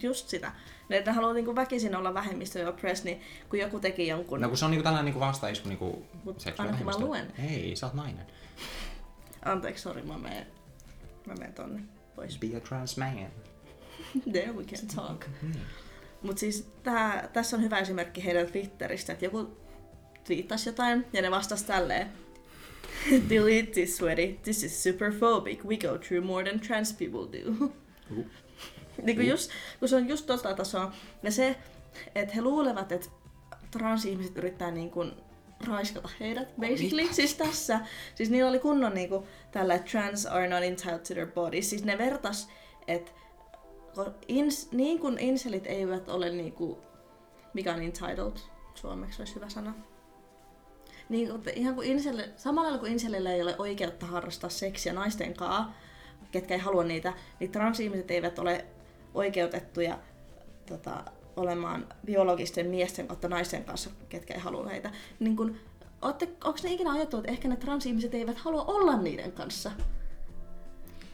Just 0.02 0.30
sitä. 0.30 0.52
Ne, 0.90 0.98
Että 0.98 1.14
haluaa 1.14 1.34
niinku 1.34 1.56
väkisin 1.56 1.96
olla 1.96 2.14
vähemmistö 2.14 2.60
ja 2.60 2.70
oppressed, 2.70 3.06
niin 3.06 3.22
kun 3.50 3.60
joku 3.60 3.80
teki 3.80 4.08
jonkun... 4.08 4.42
No 4.42 4.48
kun 4.48 4.58
se 4.58 4.66
on 4.66 4.72
niinku 4.72 4.84
tällainen 4.84 5.06
niinku 5.06 5.20
vastaisku 5.20 5.70
niinku 5.70 6.06
Mut 6.24 6.40
seksuaalivähemmistöön. 6.40 7.12
ainakin 7.12 7.44
mä 7.44 7.50
Ei, 7.50 7.76
sä 7.76 7.86
oot 7.86 7.96
nainen. 7.96 8.26
Anteeksi, 9.46 9.84
sori, 9.84 10.02
mä 10.02 10.18
menen, 10.18 10.48
mä 11.28 11.34
menen 11.34 11.54
tonne 11.54 11.82
pois. 12.16 12.40
Be 12.40 12.58
a 12.58 12.60
trans 12.60 12.98
man. 12.98 13.16
There 14.32 14.52
we 14.52 14.64
can 14.64 14.88
talk. 14.96 15.26
Mm. 15.42 15.52
Mutta 16.26 16.40
siis 16.40 16.68
tää, 16.84 17.30
tässä 17.34 17.58
on 17.58 17.64
hyvä 17.64 17.80
esimerkki 17.80 18.26
heidän 18.26 18.48
Twitteristä, 18.48 19.14
että 19.14 19.26
joku 19.26 19.58
twiittasi 20.24 20.70
jotain 20.70 21.06
ja 21.14 21.22
ne 21.22 21.32
vastasi 21.32 21.66
tälleen. 21.66 22.08
Delete 23.30 23.72
this 23.72 23.98
sweaty. 23.98 24.40
This 24.44 24.64
is 24.64 24.84
super 24.84 25.14
phobic. 25.14 25.66
We 25.66 25.78
go 25.78 25.98
through 25.98 26.26
more 26.26 26.50
than 26.50 26.60
trans 26.60 26.94
people 26.94 27.40
do. 27.40 27.52
Uh. 28.12 28.26
niin 29.04 29.18
kun, 29.18 29.28
just, 29.28 29.52
kun 29.80 29.90
se 29.90 29.96
on 29.96 30.10
just 30.10 30.26
tota 30.26 30.54
tasoa. 30.54 30.94
Ja 31.24 31.32
se, 31.32 31.56
että 32.16 32.34
he 32.34 32.42
luulevat, 32.42 32.92
että 32.92 33.10
transihmiset 33.72 34.38
yrittää 34.38 34.72
niin 34.72 34.90
kuin 34.90 35.12
raiskata 35.68 36.10
heidät, 36.20 36.56
basically. 36.60 37.02
Mitä? 37.02 37.14
Siis 37.14 37.36
tässä. 37.36 37.80
Siis 38.16 38.30
niillä 38.30 38.50
oli 38.50 38.60
kunnon 38.60 38.94
niinku 38.94 39.28
tällä 39.52 39.80
trans 39.80 40.26
are 40.26 40.48
not 40.48 40.64
entitled 40.64 41.00
to 41.00 41.14
their 41.14 41.28
bodies. 41.28 41.70
Siis 41.70 41.84
ne 41.84 41.98
vertas, 41.98 42.50
että 42.88 43.12
ins, 44.28 44.72
niin 44.72 45.00
kuin 45.00 45.20
inselit 45.20 45.68
eivät 45.68 46.10
ole 46.10 46.30
niinku, 46.30 46.78
mikä 47.54 47.74
on 47.74 47.82
entitled, 47.82 48.38
suomeksi 48.76 49.22
olisi 49.22 49.36
hyvä 49.36 49.50
sana. 49.50 49.74
Niin, 51.10 51.30
kuin, 51.30 51.42
ihan 51.56 51.76
kuin 51.76 51.88
inselle, 51.88 52.30
samalla 52.38 52.64
lailla 52.64 52.80
kuin 52.80 52.92
inselillä 52.92 53.32
ei 53.32 53.42
ole 53.42 53.56
oikeutta 53.58 54.06
harrastaa 54.06 54.50
seksiä 54.50 54.94
naisten 54.94 55.34
kanssa, 55.34 55.66
ketkä 56.32 56.54
ei 56.54 56.60
halua 56.60 56.84
niitä, 56.84 57.14
niin 57.40 57.52
transihmiset 57.52 58.12
eivät 58.12 58.40
ole 58.40 58.66
oikeutettuja 59.14 60.00
tota, 60.66 61.04
olemaan 61.36 61.88
biologisten 62.06 62.68
miesten 62.68 63.08
kautta 63.08 63.28
naisten 63.28 63.64
kanssa, 63.64 63.90
ketkä 64.10 64.34
ei 64.34 64.40
halua 64.40 64.70
heitä. 64.70 64.92
Niin 65.20 65.36
kun, 65.36 65.58
onko 66.02 66.60
ne 66.64 66.72
ikinä 66.74 66.92
ajatellut, 66.92 67.26
että 67.26 67.32
ehkä 67.32 67.48
ne 67.48 67.56
transihmiset 67.56 68.14
eivät 68.14 68.38
halua 68.38 68.64
olla 68.64 68.98
niiden 68.98 69.32
kanssa? 69.32 69.72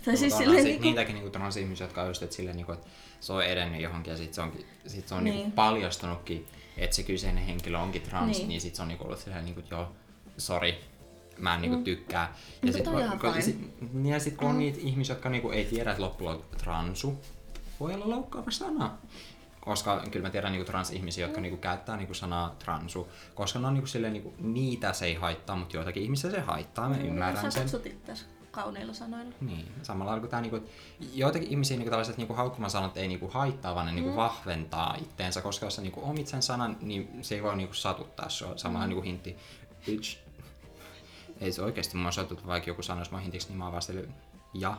Tai 0.05 0.17
siis 0.17 0.33
silleen 0.33 0.49
onhan 0.49 0.63
niinku... 0.63 0.73
sit 0.73 0.81
niitäkin 0.81 1.15
niinku 1.15 1.29
transihmisiä, 1.29 1.85
jotka 1.85 2.01
on 2.01 2.07
just, 2.07 2.23
että, 2.23 2.35
silleen, 2.35 2.55
niinku, 2.57 2.71
että 2.71 2.87
se 3.19 3.33
on 3.33 3.43
edennyt 3.45 3.81
johonkin 3.81 4.11
ja 4.11 4.17
sitten 4.17 4.33
se, 4.35 4.41
onkin, 4.41 4.65
sit 4.87 5.07
se 5.07 5.15
on 5.15 5.23
niin. 5.23 5.31
Niin. 5.33 5.37
niinku 5.43 5.55
paljastunutkin, 5.55 6.47
että 6.77 6.95
se 6.95 7.03
kyseinen 7.03 7.43
henkilö 7.45 7.77
onkin 7.79 8.01
trans, 8.01 8.25
niin, 8.27 8.37
Niin. 8.37 8.47
niin 8.49 8.61
sitten 8.61 8.75
se 8.75 8.81
on 8.81 8.87
niinku 8.87 9.03
ollut 9.03 9.19
silleen, 9.19 9.45
niinku, 9.45 9.59
että 9.59 9.75
joo, 9.75 9.91
sori, 10.37 10.79
mä 11.37 11.55
en 11.55 11.61
niinku 11.61 11.77
Mm. 11.77 11.83
tykkää. 11.83 12.21
Ja 12.21 12.57
Mutta 12.61 12.77
sit, 12.77 12.83
toi 12.83 12.95
on 12.95 13.01
ihan 13.01 13.19
kun, 13.19 13.29
fine. 13.29 13.41
sit, 13.41 13.73
ja 14.03 14.19
sit 14.19 14.37
kun 14.37 14.47
on 14.49 14.55
Mm. 14.55 14.59
niitä 14.59 14.79
ihmisiä, 14.81 15.15
jotka 15.15 15.29
niinku 15.29 15.49
ei 15.51 15.65
tiedä, 15.65 15.91
että 15.91 16.03
loppujen 16.03 16.33
lopuksi 16.33 16.57
transu 16.63 17.19
voi 17.79 17.93
olla 17.93 18.09
loukkaava 18.09 18.51
sana. 18.51 18.97
Koska 19.61 20.03
kyllä 20.11 20.25
mä 20.27 20.29
tiedän 20.31 20.51
niinku 20.51 20.65
transihmisiä, 20.71 21.25
jotka 21.25 21.41
niinku 21.41 21.57
käyttää 21.57 21.97
niinku 21.97 22.13
sanaa 22.13 22.55
transu, 22.59 23.07
koska 23.35 23.59
ne 23.59 23.67
on 23.67 23.73
niinku 23.73 23.87
silleen, 23.87 24.13
niinku, 24.13 24.33
niitä 24.39 24.93
se 24.93 25.05
ei 25.05 25.13
haittaa, 25.15 25.55
mutta 25.55 25.77
joitakin 25.77 26.03
ihmisiä 26.03 26.31
se 26.31 26.39
haittaa, 26.39 26.89
mä 26.89 26.97
ymmärrän 26.97 27.51
Sä 27.51 27.67
sen. 27.67 27.81
itseäsi 28.51 28.65
kauniilla 28.65 28.93
sanoilla. 28.93 29.35
Niin, 29.41 29.71
samalla 29.83 30.09
lailla 30.11 30.19
kuin 30.21 30.31
tää, 30.31 30.41
niinku, 30.41 30.59
joitakin 31.13 31.49
ihmisiä 31.49 31.77
niinku, 31.77 31.89
tällaiset 31.89 32.17
niinku, 32.17 32.33
haukkumasanat 32.33 32.97
ei 32.97 33.07
niinku, 33.07 33.27
haittaa, 33.33 33.75
vaan 33.75 33.85
ne 33.85 33.91
niinku, 33.91 34.09
Mm. 34.09 34.15
vahventaa 34.15 34.95
itteensä, 35.01 35.41
koska 35.41 35.65
jos 35.65 35.75
sä 35.75 35.81
niinku, 35.81 36.01
omit 36.03 36.27
sen 36.27 36.41
sanan, 36.41 36.77
niin 36.81 37.09
se 37.21 37.35
ei 37.35 37.43
voi 37.43 37.55
niinku, 37.55 37.73
satuttaa 37.73 38.29
sua. 38.29 38.57
Samalla 38.57 38.85
Mm. 38.85 38.89
niinku, 38.89 39.03
hintti, 39.03 39.37
bitch. 39.85 40.17
Ei 41.41 41.51
se 41.51 41.61
oikeesti 41.61 41.97
mua 41.97 42.11
satuttaa, 42.11 42.47
vaikka 42.47 42.69
joku 42.69 42.81
sanoisi 42.83 43.11
mua 43.11 43.19
hintiksi, 43.19 43.47
niin 43.47 43.57
mä 43.57 43.63
oon 43.63 43.71
vaan 43.71 43.83
ja, 44.53 44.77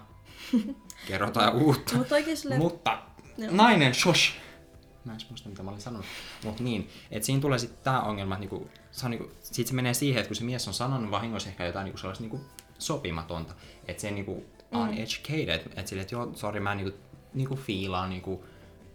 kerro 1.09 1.27
jotain 1.27 1.55
uutta. 1.55 1.97
Mutta 1.97 2.15
silleen... 2.35 2.61
Mutta 2.61 2.99
Joo. 3.39 3.53
nainen, 3.53 3.95
shush! 3.95 4.33
Mä 5.05 5.13
en 5.13 5.19
muista, 5.29 5.49
mitä 5.49 5.63
mä 5.63 5.71
olin 5.71 5.81
sanonut. 5.81 6.07
Mut 6.45 6.61
niin, 6.61 6.91
että 7.11 7.27
siinä 7.27 7.41
tulee 7.41 7.59
sitten 7.59 7.85
tää 7.85 8.01
ongelma, 8.01 8.35
että 8.35 8.41
niinku, 8.41 8.69
se 8.91 9.07
on 9.07 9.11
niinku, 9.11 9.31
sit 9.41 9.67
se 9.67 9.75
menee 9.75 9.95
siihen, 9.95 10.21
että 10.21 10.29
kun 10.29 10.37
se 10.37 10.45
mies 10.45 10.69
on 10.69 10.75
sanonut 10.75 11.11
vahingossa 11.11 11.49
ehkä 11.49 11.67
jotain 11.67 11.85
niinku 11.85 11.99
sellaista 11.99 12.23
niinku 12.25 12.41
sopimatonta, 12.83 13.55
että 13.89 14.01
se 14.01 14.11
niinku 14.11 14.45
Mm. 14.73 14.79
uneducated, 14.81 15.61
että 15.67 15.87
silleen, 15.87 16.03
että 16.03 16.15
joo, 16.15 16.31
sorry, 16.35 16.61
mä 16.61 16.75
niinku, 16.75 16.99
niinku 17.35 17.57
fiilaan 17.57 18.11
niinku 18.11 18.45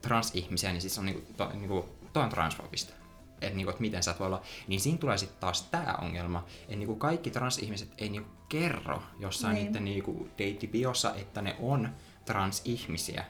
transihmisiä, 0.01 0.71
niin 0.71 0.81
siis 0.81 0.97
on 0.99 1.05
niinku, 1.05 1.33
to, 1.37 1.49
niinku, 1.53 1.89
toi 2.13 2.23
on 2.23 2.29
transfobista. 2.29 2.93
Että 3.41 3.55
niinku, 3.55 3.69
et 3.71 3.79
miten 3.79 4.03
sä 4.03 4.11
et 4.11 4.19
voi 4.19 4.27
olla. 4.27 4.41
Niin 4.67 4.79
siinä 4.81 4.97
tulee 4.97 5.17
sitten 5.17 5.39
taas 5.39 5.61
tää 5.63 5.95
ongelma, 6.01 6.45
että 6.61 6.75
niinku 6.75 6.95
kaikki 6.95 7.31
transihmiset 7.31 7.89
ei 7.97 8.09
niinku 8.09 8.29
kerro 8.49 9.01
jossain 9.19 9.53
Niin. 9.53 9.65
niiden 9.65 9.85
niinku 9.85 10.29
deittibiossa, 10.37 11.15
että 11.15 11.41
ne 11.41 11.55
on 11.59 11.89
transihmisiä. 12.25 13.25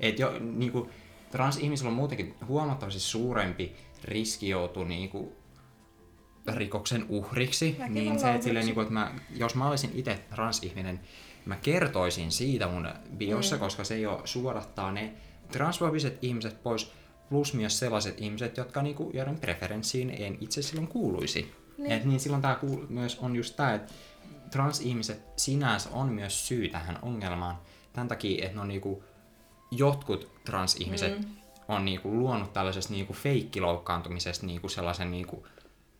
Et 0.00 0.18
jo, 0.18 0.32
niinku, 0.40 0.90
transihmisillä 1.30 1.88
on 1.88 1.94
muutenkin 1.96 2.34
huomattavasti 2.46 3.00
suurempi 3.00 3.76
riski 4.04 4.48
joutua 4.48 4.84
niinku, 4.84 5.36
rikoksen 6.46 7.06
uhriksi, 7.08 7.66
Väkivallan 7.78 7.94
niin 7.94 8.20
se, 8.20 8.30
että, 8.34 8.44
silleen, 8.44 8.64
niinku, 8.64 8.80
että 8.80 8.94
mä, 8.94 9.14
jos 9.36 9.54
mä 9.54 9.68
olisin 9.68 9.90
itse 9.94 10.20
transihminen, 10.34 11.00
mä 11.46 11.56
kertoisin 11.56 12.32
siitä 12.32 12.66
mun 12.66 12.88
biossa, 13.16 13.56
Mm. 13.56 13.60
koska 13.60 13.84
se 13.84 13.98
jo 13.98 14.22
suodattaa 14.24 14.92
ne 14.92 15.12
transfobiset 15.52 16.18
ihmiset 16.24 16.62
pois, 16.62 16.92
plus 17.28 17.54
myös 17.54 17.78
sellaiset 17.78 18.20
ihmiset, 18.20 18.56
jotka 18.56 18.82
niinku, 18.82 19.10
joiden 19.14 19.38
preferenssiin 19.38 20.10
en 20.10 20.38
itse 20.40 20.62
silloin 20.62 20.88
kuuluisi. 20.88 21.40
Niin. 21.42 21.52
Niin. 21.78 21.92
Et 21.92 22.04
niin 22.04 22.20
silloin 22.20 22.42
tää 22.42 22.54
kuul- 22.54 22.86
myös 22.88 23.18
on 23.18 23.36
just 23.36 23.56
tää, 23.56 23.74
että 23.74 23.92
transihmiset 24.50 25.22
sinänsä 25.36 25.90
on 25.92 26.08
myös 26.08 26.48
syy 26.48 26.68
tähän 26.68 26.98
ongelmaan. 27.02 27.58
Tämän 27.92 28.08
takia, 28.08 28.44
että 28.44 28.54
ne 28.54 28.60
on 28.60 28.68
niinku, 28.68 29.04
jotkut 29.70 30.44
transihmiset 30.44 31.18
mm. 31.18 31.24
on 31.68 31.84
niinku 31.84 32.10
luonut 32.18 32.52
tällaisesta 32.52 32.92
niinku 32.92 33.12
feikkiloukkaantumisesta 33.12 34.46
niinku 34.46 34.68
sellaisen 34.68 35.10
niinku 35.10 35.46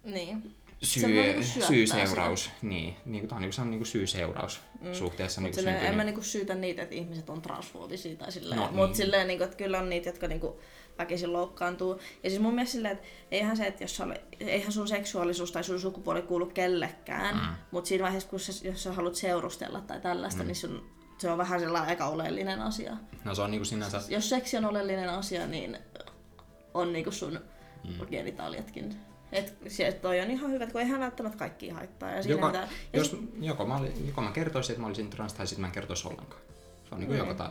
Niin. 0.04 0.54
syy, 0.82 1.06
niinku 1.22 1.42
syy-seuraus. 1.66 2.50
Niin, 2.62 2.96
niinku, 3.04 3.28
tää 3.28 3.36
on 3.36 3.42
niinku, 3.42 3.52
se 3.54 3.60
on 3.60 3.70
niinku 3.70 3.84
syy-seuraus 3.84 4.60
mm. 4.80 4.94
suhteessa 4.94 5.40
niinku 5.40 5.56
silleen, 5.56 5.86
en 5.86 5.94
mä 5.94 6.04
niinku 6.04 6.22
syytä 6.22 6.54
niitä, 6.54 6.82
että 6.82 6.94
ihmiset 6.94 7.30
on 7.30 7.42
transfobisia 7.42 8.16
tai 8.16 8.32
silleen. 8.32 8.60
No 8.60 8.66
No, 8.66 8.72
Mut 8.72 8.86
niin. 8.86 8.96
silleen, 8.96 9.26
niinku, 9.26 9.44
että 9.44 9.56
kyllä 9.56 9.78
on 9.78 9.90
niitä, 9.90 10.08
jotka 10.08 10.28
niinku 10.28 10.60
väkisin 10.98 11.32
loukkaantuu. 11.32 12.00
Ja 12.22 12.30
siis 12.30 12.42
mun 12.42 12.54
mielestä 12.54 12.72
silleen, 12.72 12.92
että 12.96 13.06
eihän 13.30 13.56
se, 13.56 13.66
että 13.66 13.84
jos 13.84 13.96
sä, 13.96 14.04
ole- 14.04 14.20
eihän 14.40 14.72
sun 14.72 14.88
seksuaalisuus 14.88 15.52
tai 15.52 15.64
sun 15.64 15.80
sukupuoli 15.80 16.22
kuulu 16.22 16.46
kellekään. 16.46 17.34
Mm. 17.34 17.40
Mm. 17.40 17.54
Mutta 17.70 17.88
siinä 17.88 18.04
vaiheessa, 18.04 18.28
kun 18.28 18.40
sä, 18.40 18.68
jos 18.68 18.82
sä 18.82 18.92
haluat 18.92 19.14
seurustella 19.14 19.80
tai 19.80 20.00
tällaista, 20.00 20.42
mm. 20.42 20.46
niin 20.46 20.56
sun, 20.56 20.90
se 21.18 21.30
on 21.30 21.38
vähän 21.38 21.60
sellainen 21.60 21.90
aika 21.90 22.06
oleellinen 22.06 22.60
asia. 22.60 22.96
No 23.24 23.34
se 23.34 23.42
on 23.42 23.50
niinku 23.50 23.64
sinänsä... 23.64 24.02
Jos 24.08 24.28
seksi 24.28 24.56
on 24.56 24.64
oleellinen 24.64 25.08
asia, 25.10 25.46
niin 25.46 25.78
on 26.74 26.92
niinku 26.92 27.10
sun 27.10 27.40
mm. 27.84 28.06
genitaaliatkin. 28.10 28.96
Et 29.32 29.54
se, 29.68 29.92
toi 29.92 30.20
on 30.20 30.30
ihan 30.30 30.50
hyvä, 30.50 30.66
kun 30.66 30.80
eihän 30.80 31.00
välttämättä 31.00 31.38
kaikki 31.38 31.68
haittaa. 31.68 32.10
Ja 32.10 32.22
siinä 32.22 32.34
Joko, 32.36 32.46
mitä, 32.46 32.58
ja 32.92 32.98
jos, 32.98 33.10
sit- 33.10 33.30
joko, 33.40 33.66
mä 33.66 33.76
olin, 33.76 34.06
joko 34.06 34.22
mä 34.22 34.30
kertoisin, 34.32 34.72
että 34.72 34.80
mä 34.80 34.86
olisin 34.86 35.10
trans, 35.10 35.34
tai 35.34 35.46
sitten 35.46 35.60
mä 35.60 35.66
en 35.66 35.72
kertoisi 35.72 36.08
ollenkaan. 36.08 36.42
Se 36.88 36.94
on 36.94 37.00
Niin. 37.00 37.16
joko 37.18 37.34
tai. 37.34 37.48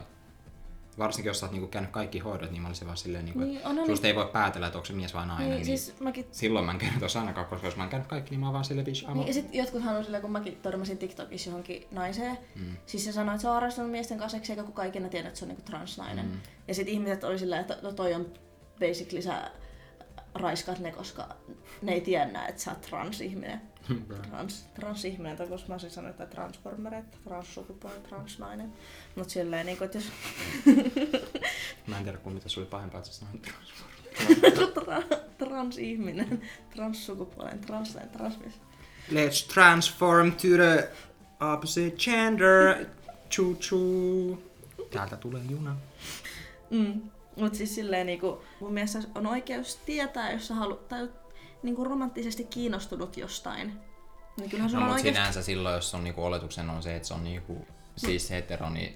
Varsinkin 0.98 1.30
jos 1.30 1.40
sä 1.40 1.46
oot 1.46 1.52
niinku 1.54 1.68
käynyt 1.68 1.92
kaikki 1.92 2.20
hoidot, 2.20 2.52
niin 2.52 2.62
mä 2.62 2.68
olisin 2.68 2.88
vaan 2.88 2.98
silleen, 2.98 3.26
niinku, 3.26 3.40
Niin, 3.40 3.58
että 3.58 3.86
susta 3.86 4.08
ei 4.08 4.16
voi 4.16 4.26
päätellä, 4.34 4.68
että 4.68 4.78
onko 4.78 4.86
se 4.86 4.94
mies 4.94 5.14
vai 5.14 5.28
nainen. 5.28 5.50
niin, 5.50 5.56
Niin, 5.68 5.78
siis 5.78 6.00
mäkin 6.00 6.26
Silloin 6.32 6.66
mä 6.66 6.72
en 6.72 6.78
kertoisi 6.78 7.18
ainakaan, 7.18 7.48
koska 7.48 7.68
jos 7.68 7.76
mä 7.76 7.84
en 7.84 7.90
käynyt 7.90 8.08
kaikki, 8.08 8.32
niin 8.32 8.40
mä 8.40 8.46
oon 8.46 8.54
vaan 8.54 8.66
silleen, 8.66 8.86
bitch, 8.86 9.08
Niin, 9.14 9.28
ja 9.28 9.34
sit 9.34 9.54
jotkuthan 9.56 9.96
on 9.98 10.04
silleen, 10.04 10.22
kun 10.22 10.32
mäkin 10.32 10.56
törmäsin 10.56 10.98
TikTokissa 10.98 11.50
johonkin 11.50 11.88
naiseen, 11.92 12.38
mm. 12.56 12.78
siis 12.86 13.06
se 13.06 13.12
sanoi, 13.12 13.36
että 13.36 13.42
se 13.42 13.48
on 13.48 13.54
harrastanut 13.54 13.92
miesten 13.92 14.18
kanssa 14.18 14.38
seksiä, 14.38 14.54
eikä 14.54 14.64
kukaan 14.64 14.88
ikinä 14.88 15.10
tiedä, 15.10 15.28
että 15.28 15.40
se 15.40 15.46
on 15.46 15.50
niinku 15.50 15.64
transnainen. 15.66 16.26
Mm. 16.26 16.40
Ja 16.68 16.76
sit 16.76 16.88
ihmiset 16.88 17.24
oli 17.24 17.40
silleen, 17.40 17.62
että 17.62 17.78
no 17.82 17.92
toi 17.92 18.14
on 18.14 18.26
basically 18.80 19.22
sä 19.22 19.52
raiskat 20.34 20.80
ne, 20.80 20.92
koska 20.92 21.36
ne 21.82 21.92
ei 21.94 22.02
tiedä, 22.02 22.46
että 22.50 22.62
sä 22.62 22.72
oot 22.72 22.82
transihminen. 22.82 23.62
Trans, 24.30 24.66
transihminen, 24.74 25.38
tai 25.38 25.48
koska 25.48 25.68
mä 25.68 25.74
olisin 25.74 25.92
sanonut, 25.92 26.22
että 26.22 26.36
transformereita, 26.36 27.18
transsukupuoli, 27.24 28.00
transnainen. 28.10 28.74
Mut 29.16 29.30
silleen, 29.30 29.66
niin 29.66 29.84
että 29.84 29.98
jos 29.98 30.06
Mä 31.88 31.98
en 31.98 32.04
tiedä, 32.04 32.18
kun 32.18 32.34
mitä 32.34 32.50
sulla 32.50 32.66
oli 32.66 32.72
pahempaa, 32.72 33.00
että 33.00 33.12
sä 33.12 33.20
sanoit 33.20 33.42
trans. 33.42 33.74
tra- 34.76 35.18
transihminen, 35.46 36.42
transsukupuolen, 36.76 37.60
transnainen, 37.60 38.14
transmies. 38.18 38.54
Let's 39.10 39.54
transform 39.54 40.32
to 40.32 40.48
the 40.58 40.90
opposite 41.54 41.98
gender. 41.98 42.86
Choo 43.32 43.54
choo. 43.54 44.38
Täältä 44.92 45.18
tulee 45.18 45.42
juna. 45.50 45.76
Mm. 46.70 47.02
Mut 47.36 47.56
siis 47.56 47.76
silleen 47.76 48.06
niinku, 48.08 48.44
mun 48.60 48.74
mielestä 48.74 49.00
on 49.16 49.28
oikeus 49.28 49.76
tietää, 49.76 50.32
jos 50.32 50.48
sä 50.48 50.54
haluat, 50.56 50.88
tai 50.88 51.10
niinku 51.64 51.84
romanttisesti 51.84 52.44
kiinnostunut 52.44 53.18
jostain. 53.18 53.74
Niin 54.38 54.50
kyllähän 54.50 54.72
No 54.72 54.72
sulla 54.72 54.84
on 54.86 54.90
mut 54.92 54.98
oikeus... 55.00 55.16
sinänsä 55.16 55.42
silloin, 55.44 55.76
jos 55.76 55.96
on 55.96 56.04
niinku 56.04 56.24
oletuksen 56.24 56.70
on 56.70 56.84
se, 56.84 56.96
että 56.96 57.08
se 57.08 57.14
on 57.14 57.24
niinku 57.24 57.68
siis 57.96 58.30
hetero, 58.30 58.70
niin 58.70 58.96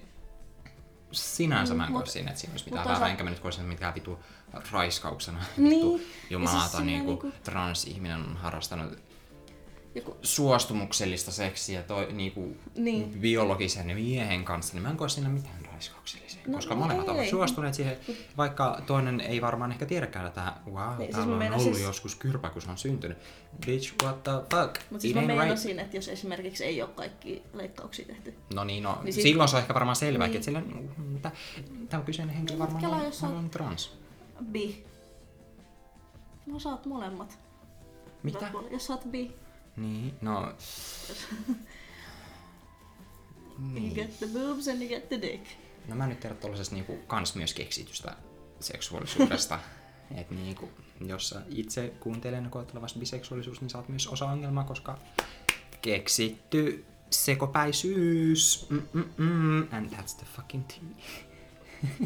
sinänsä 1.12 1.74
mä 1.74 1.84
en 1.84 1.90
Mm, 1.90 1.96
koe 1.96 2.06
siinä, 2.06 2.30
että 2.30 2.40
siinä 2.40 2.52
olisi 2.52 2.64
mitään 2.64 2.88
väärää, 2.88 3.08
enkä 3.08 3.24
mä 3.24 3.30
nyt 3.30 3.38
koe 3.38 3.52
siinä 3.52 3.68
mitään 3.68 3.94
vitu 3.94 4.18
raiskauksena. 4.72 5.38
Niin. 5.56 5.70
Vittu, 5.70 5.96
Ja 5.96 6.06
jumalata, 6.30 6.68
siis 6.68 6.82
niinku, 6.82 7.10
niinku- 7.10 7.32
transihminen 7.42 8.16
on 8.16 8.36
harrastanut 8.36 8.98
Joku, 9.96 10.16
suostumuksellista 10.22 11.30
seksiä 11.32 11.82
toi, 11.82 12.12
niinku, 12.12 12.56
Niin. 12.74 13.10
biologisen 13.20 13.86
miehen 13.86 14.44
kanssa, 14.44 14.74
niin 14.74 14.82
mä 14.82 14.90
en 14.90 14.96
koe 14.96 15.08
siinä 15.08 15.28
mitään 15.28 15.54
raiskauksellisia. 15.72 16.42
No, 16.46 16.54
koska 16.54 16.74
molemmat 16.74 17.08
ovat 17.08 17.26
suostuneet 17.28 17.74
siihen, 17.74 17.96
vaikka 18.36 18.80
toinen 18.86 19.20
ei 19.20 19.40
varmaan 19.40 19.72
ehkä 19.72 19.86
tiedäkään, 19.86 20.26
että 20.26 20.52
wow, 20.72 20.88
Niin, 20.88 20.96
siis 20.98 21.10
täällä 21.10 21.26
mä 21.26 21.32
on 21.32 21.38
meinasin- 21.38 21.66
ollut 21.66 21.80
joskus 21.80 22.14
kyrpä, 22.14 22.50
kun 22.50 22.62
se 22.62 22.70
on 22.70 22.78
syntynyt. 22.78 23.18
Bitch, 23.66 23.94
what 24.04 24.22
the 24.24 24.30
fuck? 24.32 24.76
Mut 24.90 25.00
siis 25.00 25.10
It 25.10 25.14
mä 25.14 25.20
ain't 25.22 25.26
right. 25.26 25.38
meinasin, 25.38 25.78
että 25.78 25.96
jos 25.96 26.08
esimerkiksi 26.08 26.64
ei 26.64 26.82
ole 26.82 26.90
kaikki 26.90 27.42
leikkauksia 27.52 28.06
tehty. 28.06 28.34
No 28.54 28.64
niin, 28.64 28.82
no, 28.82 28.98
Niin 29.02 29.12
sit- 29.12 29.22
silloin 29.22 29.48
se 29.48 29.56
on 29.56 29.62
ehkä 29.62 29.74
varmaan 29.74 29.96
selvää, 29.96 30.26
Niin. 30.28 30.34
että 30.36 30.44
sillä, 30.44 30.62
tämä 31.88 32.02
kyseinen 32.02 32.34
henkilö 32.36 32.58
varmaan 32.58 32.80
Kela, 32.80 32.96
on, 32.96 33.12
on- 33.22 33.36
on 33.36 33.50
trans. 33.50 33.92
Bi. 34.52 34.84
No 36.46 36.58
sä 36.58 36.68
oot 36.68 36.86
molemmat. 36.86 37.38
Mitä? 38.22 38.50
Jos 38.70 38.86
sä 38.86 38.92
oot 38.92 39.04
bi, 39.10 39.34
Niin, 39.76 40.14
no... 40.20 40.40
you 43.58 43.68
Niin. 43.72 43.94
get 43.94 44.18
the 44.18 44.26
boobs 44.26 44.68
and 44.68 44.82
you 44.82 44.88
get 44.88 45.08
the 45.08 45.20
dick. 45.22 45.46
No 45.88 45.94
mä 45.96 46.06
nyt 46.06 46.20
tiedä 46.20 46.34
tollasesta 46.34 46.74
niinku 46.74 46.96
kans 47.06 47.34
myös 47.34 47.54
keksitystä 47.54 48.16
seksuaalisuudesta. 48.60 49.58
Et 50.20 50.30
niinku, 50.30 50.70
jos 51.06 51.28
sä 51.28 51.42
itse 51.48 51.92
kuuntelen 52.00 52.50
koettelevasta 52.50 52.98
biseksuaalisuus, 52.98 53.60
niin 53.60 53.70
sä 53.70 53.78
oot 53.78 53.88
myös 53.88 54.06
osa 54.06 54.26
ongelmaa, 54.26 54.64
koska 54.64 54.98
keksitty 55.82 56.84
sekopäisyys. 57.10 58.66
Mm-mm-mm. 58.70 59.68
And 59.72 59.90
that's 59.92 60.16
the 60.16 60.26
fucking 60.36 60.64
tea. 60.66 61.06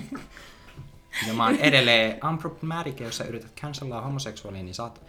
ja 1.26 1.34
mä 1.34 1.44
oon 1.44 1.56
edelleen 1.56 2.26
unproblematic, 2.26 3.00
jos 3.00 3.16
sä 3.16 3.24
yrität 3.24 3.60
cancellaa 3.60 4.00
homoseksuaalia, 4.02 4.62
niin 4.62 4.74
sä 4.74 4.82
oot 4.82 5.00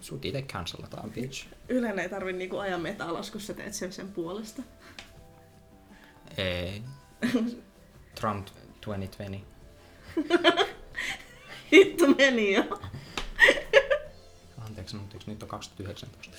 sut 0.00 0.24
itse 0.24 0.42
cancellataan, 0.42 1.10
bitch. 1.10 1.46
Ylen 1.68 1.98
ei 1.98 2.08
tarvi 2.08 2.32
niinku 2.32 2.58
ajaa 2.58 2.78
meitä 2.78 3.06
alas, 3.06 3.30
kun 3.30 3.40
sä 3.40 3.54
teet 3.54 3.74
sen 3.74 3.92
sen 3.92 4.12
puolesta. 4.12 4.62
Ei. 6.36 6.82
Trump 8.14 8.46
2020. 8.80 9.46
Hitto 11.72 12.06
meni 12.06 12.54
jo. 12.54 12.80
Anteeksi, 14.58 14.96
mutta 14.96 15.16
nyt 15.26 15.42
on 15.42 15.48
2019? 15.48 16.36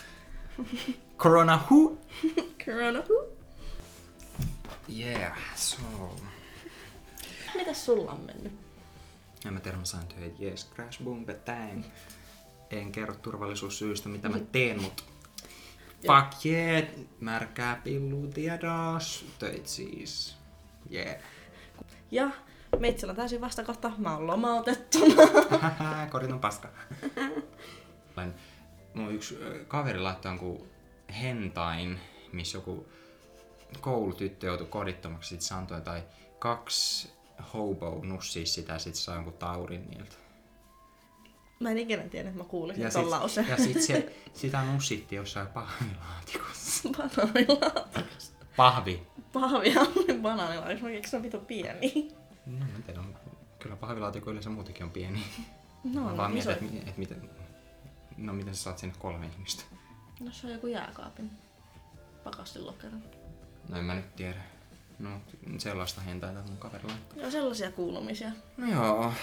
Corona 1.18 1.60
who? 1.72 1.98
Corona. 2.66 3.04
Huh. 3.10 3.38
Yeah, 4.98 5.38
so... 5.56 5.78
Mitäs 7.56 7.86
sulla 7.86 8.12
on 8.12 8.22
mennyt? 8.22 8.54
En 9.46 9.54
mä 9.54 9.60
tiedä, 9.60 9.78
mä 9.78 9.86
sain 9.86 10.08
töitä. 10.08 10.44
Yes, 10.44 10.70
crash, 10.76 11.04
boom, 11.04 11.26
bang. 11.26 11.84
En 12.72 12.92
kerro 12.92 13.16
turvallisuussyistä, 13.16 14.10
mitä 14.10 14.30
mä 14.30 14.40
teen, 14.52 14.82
mut... 14.82 15.06
Fuck 16.08 16.46
yeah, 16.46 16.84
märkää 17.20 17.82
pillu 17.84 18.28
tiedos. 18.28 19.26
Töit 19.40 19.68
siis. 19.68 20.36
Yeah. 20.94 21.16
Ja 22.12 22.30
meitsellä 22.80 23.14
täysin 23.14 23.42
vastakohta. 23.42 23.92
Mä 23.98 24.14
oon 24.14 24.28
lomautettuna. 24.28 25.16
Kodit 26.12 26.32
on 26.32 26.40
paska. 26.40 26.70
Mun 28.94 29.14
yksi 29.14 29.40
kaveri 29.68 30.00
laittoi 30.00 30.30
jonkun 30.30 30.68
hentain, 31.22 32.00
missä 32.32 32.58
joku 32.58 32.88
koulutyttö 33.82 34.48
joutui 34.48 34.68
kodittomaksi. 34.68 35.30
Sitten 35.30 35.48
se 35.48 35.54
antoi 35.54 35.82
tai 35.82 36.04
kaksi 36.40 37.12
hobo 37.54 38.02
nussia 38.04 38.46
sitä 38.46 38.80
sitten 38.80 39.02
sai 39.02 39.16
jonkun 39.16 39.34
taurin 39.34 39.90
niiltä. 39.90 40.16
Mä 41.60 41.70
en 41.72 41.78
ikinä 41.78 42.04
tiedä, 42.04 42.30
että 42.30 42.44
mä 42.44 42.50
kuulisin 42.50 42.84
Ja 42.84 42.92
ton 42.92 43.10
lauseen. 43.10 43.48
ja 43.48 43.58
sit 43.58 43.82
se, 43.82 44.14
sitä 44.34 44.64
nussitti 44.64 45.16
jossain 45.16 45.48
pahvilaatikossa. 45.48 46.90
Banaanilla. 46.98 47.86
Pahvi. 48.58 49.08
Pahvia 49.34 49.80
on 49.82 50.22
banaanilla, 50.22 50.72
jos 50.72 50.82
mä 50.82 50.90
keksin 50.90 51.24
vitu 51.24 51.40
pieni. 51.40 52.08
No 52.46 52.66
en 52.76 52.84
tiedä, 52.84 53.02
kyllä 53.60 53.76
pahvilaatikko 53.76 54.32
yleensä 54.32 54.50
muutenkin 54.50 54.84
on 54.84 54.92
pieni. 54.92 55.24
No, 55.84 56.02
Mä 56.02 56.18
vaan 56.18 56.32
mietin, 56.32 56.52
että 56.52 56.90
et 56.90 56.98
miten, 56.98 57.30
no 58.18 58.34
miten 58.34 58.56
sä 58.56 58.64
saat 58.64 58.78
sinne 58.78 58.96
kolme 59.00 59.26
ihmistä. 59.26 59.64
No 60.20 60.32
se 60.32 60.48
on 60.48 60.54
joku 60.54 60.68
jääkaapin 60.68 61.32
pakastilokero. 62.24 62.98
No 63.70 63.78
en 63.78 63.84
mä 63.84 63.96
nyt 63.96 64.16
tiedä. 64.16 64.42
No 65.00 65.10
sellaista 65.58 66.02
hentäitä 66.02 66.42
mun 66.48 66.58
kaverilla. 66.58 66.94
Joo, 67.16 67.32
sellaisia 67.32 67.72
kuulumisia. 67.72 68.32
No 68.58 68.72
joo, 68.72 69.14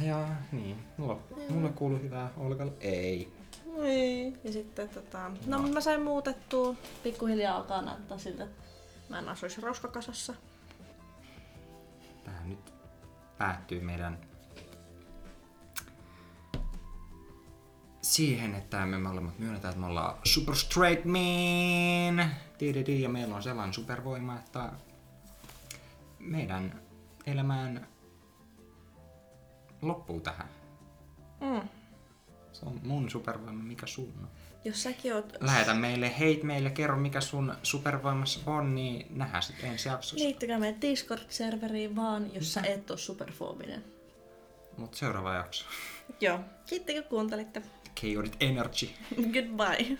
ja 0.00 0.28
niin. 0.52 0.76
Mulla, 0.96 1.18
mulle 1.48 1.68
kuuluu 1.68 1.98
hyvää, 1.98 2.30
Olgalle 2.36 2.72
ei. 2.80 3.32
Ei. 3.82 4.32
Ja 4.44 4.52
sitten 4.52 4.88
tota... 4.88 5.30
No, 5.46 5.58
no. 5.58 5.68
mä 5.68 5.80
sain 5.80 6.02
muutettua. 6.02 6.74
Pikkuhiljaa 7.02 7.56
alkaa 7.56 7.82
näyttää 7.82 8.18
siltä, 8.18 8.44
että 8.44 8.62
mä 9.08 9.18
en 9.18 9.28
asuisi 9.28 9.60
roskakasassa. 9.60 10.34
Tähän 12.24 12.48
nyt 12.48 12.72
päättyy 13.38 13.80
meidän 13.80 14.18
siihen, 18.02 18.54
että 18.54 18.86
me 18.86 18.98
molemmat 18.98 19.38
myönnetään, 19.38 19.72
että 19.72 19.80
me 19.80 19.86
ollaan 19.86 20.14
super 20.24 20.56
straight. 20.56 21.04
Tididi, 22.58 23.02
ja 23.02 23.08
meillä 23.08 23.36
on 23.36 23.42
sellainen 23.42 23.74
supervoima, 23.74 24.36
että 24.36 24.72
meidän 26.22 26.82
elämään 27.26 27.88
loppuu 29.82 30.20
tähän. 30.20 30.48
Mm. 31.40 31.68
Se 32.52 32.66
on 32.66 32.80
mun 32.82 33.10
supervoima, 33.10 33.62
mikä 33.62 33.86
sun 33.86 34.12
on. 34.22 34.28
Jos 34.64 34.82
säkin 34.82 35.14
oot... 35.14 35.32
Lähetä 35.40 35.74
meille, 35.74 36.18
heit 36.18 36.42
meille, 36.42 36.70
kerro 36.70 36.96
mikä 36.96 37.20
sun 37.20 37.54
supervoimassa 37.62 38.40
on, 38.46 38.74
niin 38.74 39.06
nähdään 39.10 39.42
sitten 39.42 39.70
ensi 39.70 39.88
jaksossa. 39.88 40.24
Liittykää 40.24 40.58
meidän 40.58 40.80
Discord-serveriin 40.80 41.96
vaan, 41.96 42.34
jos 42.34 42.54
sä 42.54 42.60
et 42.60 42.90
oo 42.90 42.96
superfoobinen. 42.96 43.84
Mut 44.76 44.94
seuraava 44.94 45.34
jakso. 45.34 45.64
Joo. 46.20 46.40
Kiitti 46.66 46.94
kun 46.94 47.04
kuuntelitte. 47.04 47.62
Chaotic 48.00 48.32
Energy. 48.40 48.88
Goodbye. 49.34 49.98